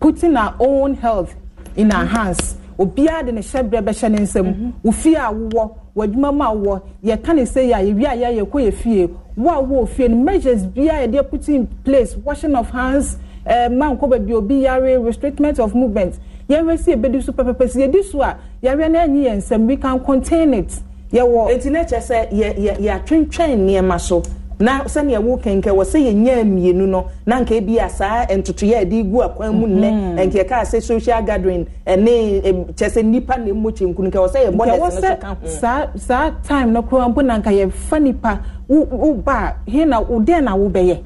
putting 0.00 0.36
our 0.36 0.54
own 0.60 0.94
health 0.94 1.34
in 1.76 1.92
our 1.92 2.04
hands. 2.04 2.56
Obiara 2.78 3.24
de 3.24 3.32
ne 3.32 3.40
hyɛbrɛ 3.40 3.82
bɛhyɛ 3.82 4.10
ne 4.10 4.18
nsam. 4.18 4.72
Ofie 4.84 5.14
a 5.16 5.32
wowɔ 5.32 5.74
w'adwuma 5.96 6.34
mu 6.34 6.44
a 6.44 6.54
wowɔ 6.54 6.82
yɛka 7.04 7.34
ne 7.34 7.42
sɛ 7.42 7.70
yɛ 7.70 7.74
a 7.74 7.92
yɛwie 7.92 8.06
a 8.06 8.16
yɛayɛ 8.16 8.42
kɔ 8.50 8.66
yɛ 8.66 8.74
fie. 8.74 9.08
Wo 9.36 9.50
a 9.50 9.62
wowɔ 9.62 10.08
no 10.10 10.16
measures 10.16 10.66
biara 10.66 11.06
yɛde 11.08 11.30
put 11.30 11.48
in 11.48 11.66
place 11.84 12.16
washing 12.16 12.54
of 12.54 12.70
hands 12.70 13.16
ɛɛ 13.46 13.70
mma 13.70 13.96
nkɔ 13.98 14.10
baabi 14.10 14.32
obi 14.34 14.54
yare 14.56 15.00
restrictment 15.00 15.58
of 15.58 15.74
movement. 15.74 16.18
Yɛhwɛ 16.50 16.78
si 16.78 16.94
ebedi 16.94 17.22
so 17.22 17.32
pɛpɛpɛ. 17.32 17.70
Si 17.70 17.80
yɛdi 17.80 18.04
so 18.04 18.20
a 18.20 18.36
yɛhwɛ 18.62 18.90
na 18.90 19.06
ɛnyi 19.06 19.24
yɛn 19.24 19.36
nsam. 19.38 19.66
We 19.66 19.76
can 19.76 19.98
contain 20.00 20.52
it. 20.54 20.80
Yɛwɔ. 21.12 21.50
eti 21.52 21.70
ne 21.70 21.78
sɛ 21.80 22.30
yɛ 22.30 22.58
yɛ 22.58 22.76
yɛatwentwɛn 22.78 23.58
nneɛma 23.58 23.98
so 24.00 24.22
na 24.58 24.84
sɛnea 24.84 25.20
wo 25.20 25.36
kɛnkɛ 25.36 25.70
wɔ 25.70 25.84
sɛ 25.84 25.98
yɛnya 26.06 26.44
mmienu 26.44 26.86
no 26.88 27.04
na 27.26 27.40
nka 27.40 27.54
ebi 27.60 27.78
a 27.78 27.88
saa 27.88 28.24
ntotoyɛ 28.26 28.74
a 28.76 28.84
yɛde 28.84 29.10
gu 29.10 29.18
akwan 29.22 29.52
mu 29.54 29.66
nnɛ 29.66 29.90
nka 30.26 30.38
yɛka 30.38 30.62
sɛ 30.64 30.82
social 30.82 31.22
gathering 31.22 31.66
ɛne 31.86 32.42
kyɛ 32.74 32.88
sɛ 32.88 33.04
nipa 33.04 33.36
na 33.36 33.48
emu 33.50 33.70
kyenkun 33.70 34.06
nka 34.08 34.18
wɔ 34.18 34.28
sɛ 34.28 34.38
yɛbɔ 34.48 34.66
no 34.66 34.90
so 34.90 35.16
ka 35.16 35.28
ho. 35.34 35.46
saa 35.46 35.86
saa 35.96 36.30
time 36.42 36.72
no 36.72 36.82
koraa 36.82 37.08
mpo 37.12 37.22
na 37.24 37.38
nka 37.38 37.50
yɛfa 37.52 38.02
nipa 38.02 38.40
wo 38.68 38.80
wo 38.84 39.12
ba 39.14 39.56
he 39.66 39.84
na 39.84 40.00
wo 40.00 40.20
den 40.20 40.44
na 40.44 40.54
wo 40.54 40.68
bɛyɛ 40.70 40.96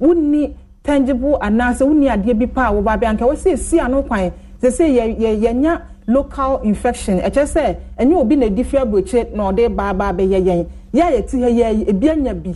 wonni 0.00 0.54
tangible 0.82 1.38
anaasɛ 1.40 1.82
wonni 1.86 2.08
adeɛ 2.10 2.34
bi 2.38 2.46
pa 2.46 2.68
a 2.68 2.72
wo 2.72 2.82
ba 2.82 2.96
bɛ 2.96 3.06
anka 3.06 3.24
wɔ 3.24 3.34
sɛ 3.36 3.52
esi 3.52 3.78
ano 3.80 4.02
kwan. 4.02 4.32
Sɛ 4.62 4.68
sɛ 4.70 4.84
yɛ 4.88 5.18
yɛ 5.18 5.40
yɛnya 5.42 5.80
local 6.08 6.60
infection. 6.64 7.18
Ɛkyɛ 7.20 7.44
sɛ 7.46 7.76
ɛnyɛ 7.98 8.14
obi 8.16 8.36
na 8.36 8.46
edi 8.46 8.62
fi 8.64 8.78
aburokye 8.78 9.34
na 9.34 9.50
ɔde 9.52 9.68
baabaa 9.74 10.12
bɛyɛ 10.12 10.38
yɛn 10.42 10.66
yɛ 10.94 11.02
a 11.02 11.12
yɛte 11.22 11.40
ha 11.42 11.48
yɛ 11.48 11.88
ebi 11.88 12.10
anya 12.10 12.34
bi. 12.34 12.54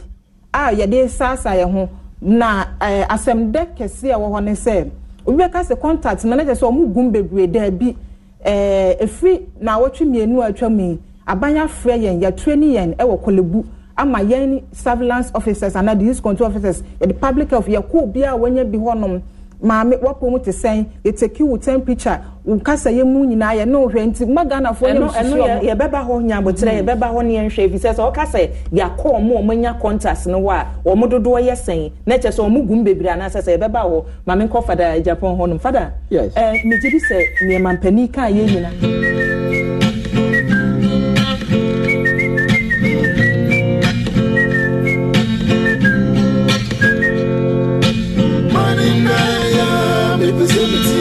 A 0.53 0.73
yɛde 0.73 1.09
saasa 1.09 1.51
yɛn 1.57 1.73
ho. 1.73 1.89
Na 2.23 2.65
ɛɛ 2.81 3.07
asɛmdɛ 3.09 3.67
kɛseɛ 3.77 4.15
ɛwɔ 4.15 4.29
hɔ 4.31 4.45
ne 4.45 4.53
sɛ 4.53 4.91
obi 5.27 5.43
bɛka 5.43 5.65
sɛ 5.65 5.81
contact 5.81 6.25
na 6.25 6.37
ne 6.37 6.45
kyɛ 6.45 6.55
sɛ 6.55 6.69
ɔmo 6.69 6.93
gum 6.95 7.11
bebree 7.13 7.47
daabi. 7.47 7.97
Ɛɛ 8.45 9.01
efiri 9.01 9.41
na 9.61 9.79
awɔtwe 9.79 10.05
mmienu 10.07 10.43
a 10.43 10.49
atwa 10.53 10.69
mu 10.71 10.83
yi 10.83 10.99
aban 11.27 11.55
afrɛ 11.57 11.97
yɛn 11.99 12.21
yɛtwerɛ 12.21 12.59
ni 12.59 12.75
yɛn 12.75 12.95
ɛwɔ 12.97 13.21
kɔlebu 13.23 13.65
ama 13.97 14.19
yɛn 14.21 14.63
surveillance 14.73 15.31
officers 15.35 15.75
anaa 15.77 15.95
disease 15.99 16.21
control 16.21 16.49
officers 16.51 16.83
yɛde 17.01 17.19
public 17.21 17.51
health 17.51 17.67
yɛkɔ 17.69 18.03
obiara 18.03 18.33
a 18.35 18.39
wɔnyɛ 18.39 18.71
bi 18.71 18.79
hɔnom 18.79 19.21
maame 19.63 19.97
wɔpɔ 19.97 20.31
mu 20.31 20.39
te 20.39 20.51
sɛn 20.51 20.85
yɛteki 21.05 21.43
wo 21.43 21.57
temperature. 21.57 22.21
Wo 22.45 22.59
kasa 22.59 22.91
yɛ 22.91 23.05
mu 23.05 23.27
nyinaa 23.27 23.55
yɛ 23.55 23.67
ne 23.67 23.75
ohwɛ 23.77 24.07
nti 24.07 24.27
mo 24.27 24.43
ghanafoɔ 24.45 24.89
yɛ 24.89 25.09
ɛno 25.11 25.61
yɛbɛba 25.63 26.01
hɔ 26.07 26.23
nyabotire 26.23 26.73
yɛbɛba 26.83 27.07
hɔ 27.13 27.25
ne 27.25 27.35
yɛnhwɛ 27.35 27.69
efi 27.69 27.79
sɛ 27.79 27.95
sɛ 27.95 28.13
ɔka 28.13 28.25
sɛ 28.27 28.51
yɛakɔ 28.73 29.07
ɔmo 29.19 29.37
a 29.37 29.41
ɔmo 29.43 29.53
anya 29.53 29.75
contacts 29.81 30.27
no 30.27 30.41
hɔ 30.41 30.51
a 30.53 30.67
ɔmo 30.89 31.05
dodoɔ 31.11 31.41
yɛ 31.49 31.55
sɛn. 31.55 31.93
Na 32.07 32.17
kyɛ 32.17 32.31
sɛ 32.31 32.41
ɔmo 32.49 32.67
gum 32.67 32.85
bebree 32.85 33.11
anaasɛ 33.11 33.41
sɛ 33.43 33.59
yɛbɛba 33.59 33.81
hɔ 33.85 34.05
maame 34.27 34.49
nkɔ 34.49 34.65
fada 34.65 35.01
japan 35.01 35.37
hɔ 35.37 35.49
nom 35.49 35.59
fada 35.59 35.93
megye 36.11 36.91
bi 36.91 36.99
sɛ 36.99 37.25
nneɛma 37.45 37.79
mpanin 37.79 38.09
kaa 38.13 38.29
yɛ 38.29 38.47
nyina 38.47 39.30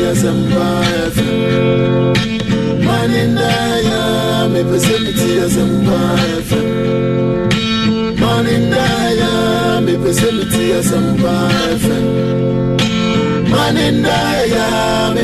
facility 0.09 0.17
as 0.17 0.25
a 0.25 0.31
Manindaya, 2.81 4.51
me 4.51 4.63
facility 4.63 5.37
as 5.37 5.55
a 5.57 5.65
Manindaya, 8.17 9.85
me 9.85 9.95
facility 9.97 10.71
as 10.71 10.91
a 10.91 10.97
Manindaya, 13.53 15.13
me 15.13 15.23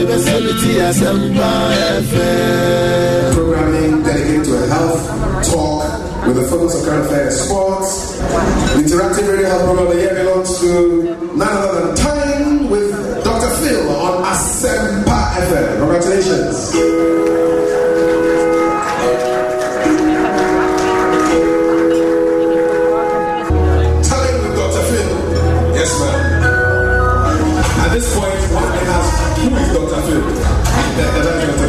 programming 3.33 4.03
dedicated 4.03 4.45
to 4.45 4.63
a 4.63 4.67
health 4.67 5.01
talk 5.49 6.27
with 6.27 6.37
a 6.37 6.43
focus 6.47 6.75
on 6.75 6.85
current 6.85 7.05
affairs, 7.07 7.41
sports. 7.41 7.91
Interactive 8.75 9.27
radio 9.27 9.49
health 9.49 9.63
program 9.65 9.97
year 9.97 10.13
belongs 10.13 10.59
to 10.59 10.69
none 11.35 11.57
other 11.57 11.87
than 11.87 12.04
FM. 15.45 15.79
Congratulations. 15.79 16.55
At 27.77 27.93
this 27.93 28.15
point, 28.17 28.33
one 28.53 28.63
ask, 28.63 29.37
who 29.37 29.55
is 29.55 29.73
Dr. 29.73 30.01
Phil? 30.01 31.64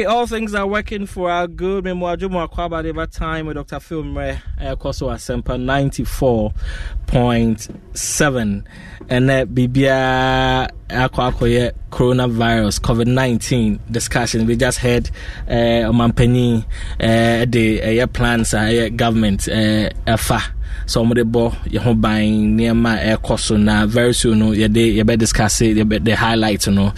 Okay, 0.00 0.06
all 0.06 0.26
things 0.26 0.54
are 0.54 0.66
working 0.66 1.04
for 1.04 1.30
our 1.30 1.46
good. 1.46 1.84
Memoir 1.84 2.16
Jomo 2.16 2.48
Akwaba 2.48 2.82
Deva 2.82 3.06
time 3.06 3.44
with 3.44 3.56
Dr. 3.56 3.80
Phil 3.80 4.02
Mre, 4.02 4.40
Koso 4.78 5.10
Asempa 5.10 5.60
94.7. 7.12 8.64
And 9.10 9.30
uh, 9.30 9.44
Bibia 9.44 10.70
Akwakoye 10.88 11.72
coronavirus, 11.90 12.80
COVID 12.80 13.08
19 13.08 13.78
discussion. 13.90 14.46
We 14.46 14.56
just 14.56 14.78
heard 14.78 15.10
uh, 15.46 15.90
Omampeni, 15.90 16.64
uh, 16.98 17.44
the 17.46 18.00
uh, 18.00 18.06
plans, 18.06 18.54
uh, 18.54 18.88
government, 18.96 19.48
uh. 19.48 19.90
So 20.86 21.02
wɔn 21.04 21.14
de 21.14 21.22
bɔ 21.24 21.54
yɛn 21.70 21.78
ho 21.82 21.94
ban 21.94 22.20
nneɛma 22.22 22.96
a 22.98 23.16
ɛrekɔ 23.16 23.38
so 23.38 23.56
na 23.56 23.86
very 23.86 24.12
soon 24.14 24.38
no 24.38 24.50
yɛde 24.52 24.96
yɛbɛ 24.96 25.18
discuss 25.18 25.60
yɛbɛ 25.60 26.04
the 26.04 26.16
highlight 26.16 26.66
no 26.68 26.92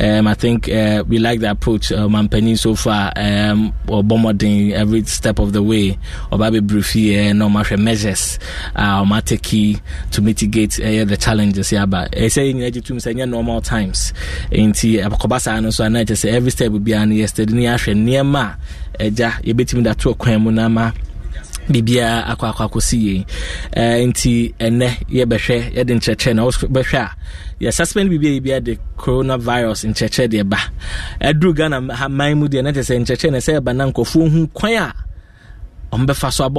um, 0.00 0.26
I 0.26 0.34
think 0.34 0.68
uh, 0.68 1.02
we 1.06 1.18
like 1.18 1.40
the 1.40 1.50
approach 1.50 1.92
uh, 1.92 2.06
mampanin 2.08 2.58
so 2.58 2.74
far 2.74 3.12
um, 3.16 3.72
every 3.88 5.04
step 5.04 5.38
of 5.38 5.52
the 5.52 5.62
way 5.62 5.98
ɔba 6.32 6.50
bebree 6.60 6.84
fie 6.84 7.32
na 7.32 7.46
ɔma 7.48 7.64
hwɛ 7.64 7.78
measures 7.78 8.38
a 8.74 9.02
ɔma 9.04 9.24
take 9.24 9.80
to 10.10 10.22
mitigate 10.22 10.78
uh, 10.80 11.04
the 11.04 11.16
challenges 11.16 11.70
yaba 11.70 12.08
ɛsɛ 12.10 12.42
yɛn 12.48 12.54
nyinaa 12.56 12.72
gye 12.72 12.80
tum 12.80 12.96
sɛ 12.98 13.14
ɛnyɛ 13.14 13.28
normal 13.28 13.60
times. 13.60 14.12
Nti 14.50 14.98
ɛkɔba 15.04 15.40
saa 15.40 15.60
no 15.60 15.70
so 15.70 15.84
ana 15.84 16.04
kyerɛ 16.04 16.16
sɛ 16.24 16.32
every 16.32 16.50
step 16.50 16.72
biara 16.72 17.06
no 17.08 17.14
yɛsɛde 17.14 17.50
ne 17.52 17.62
yɛahwɛ 17.66 17.92
nneɛma 17.94 18.42
a 19.00 19.10
ɛgya 19.10 19.30
yɛbɛtumi 19.44 19.82
de 19.84 19.90
ato 19.90 20.14
kwan 20.14 20.42
mu 20.42 20.50
na 20.50 20.68
biribiara 21.68 22.24
akɔ 22.32 22.44
akɔ 22.52 22.62
akɔsi 22.68 22.96
yie 23.06 23.26
uh, 23.76 23.98
nti 24.08 24.54
ɛnɛ 24.58 24.88
yɛbɛhwɛ 25.16 25.56
yɛde 25.76 25.92
nkyerɛkyerɛ 25.96 26.34
na 26.34 26.42
wobɛhwɛ 26.48 26.96
a 26.98 27.10
yɛ 27.60 27.70
suspend 27.72 28.10
biribi 28.10 28.28
a 28.28 28.40
yɛbia 28.40 28.64
de 28.64 28.78
coronavirus 28.96 29.84
nkyerɛkyerɛ 29.84 30.28
deɛ 30.32 30.44
ba. 30.48 30.58
Ɛduru 31.20 31.54
ghana 31.54 31.94
ha- 31.94 32.08
man 32.08 32.38
mu 32.38 32.48
deɛ 32.48 32.62
na 32.64 32.70
kyerɛ 32.72 32.86
sɛ 32.88 32.94
nkyerɛkyerɛ 33.04 33.32
no 33.32 33.38
sɛ 33.38 33.60
ɛba 33.60 33.76
na 33.76 33.84
nkɔfoɔ 33.90 34.30
hu 34.32 34.46
kwan 34.48 34.72
a 34.76 34.92
ɔmbɛfa 35.92 36.32
so 36.32 36.44
abɔ 36.48 36.56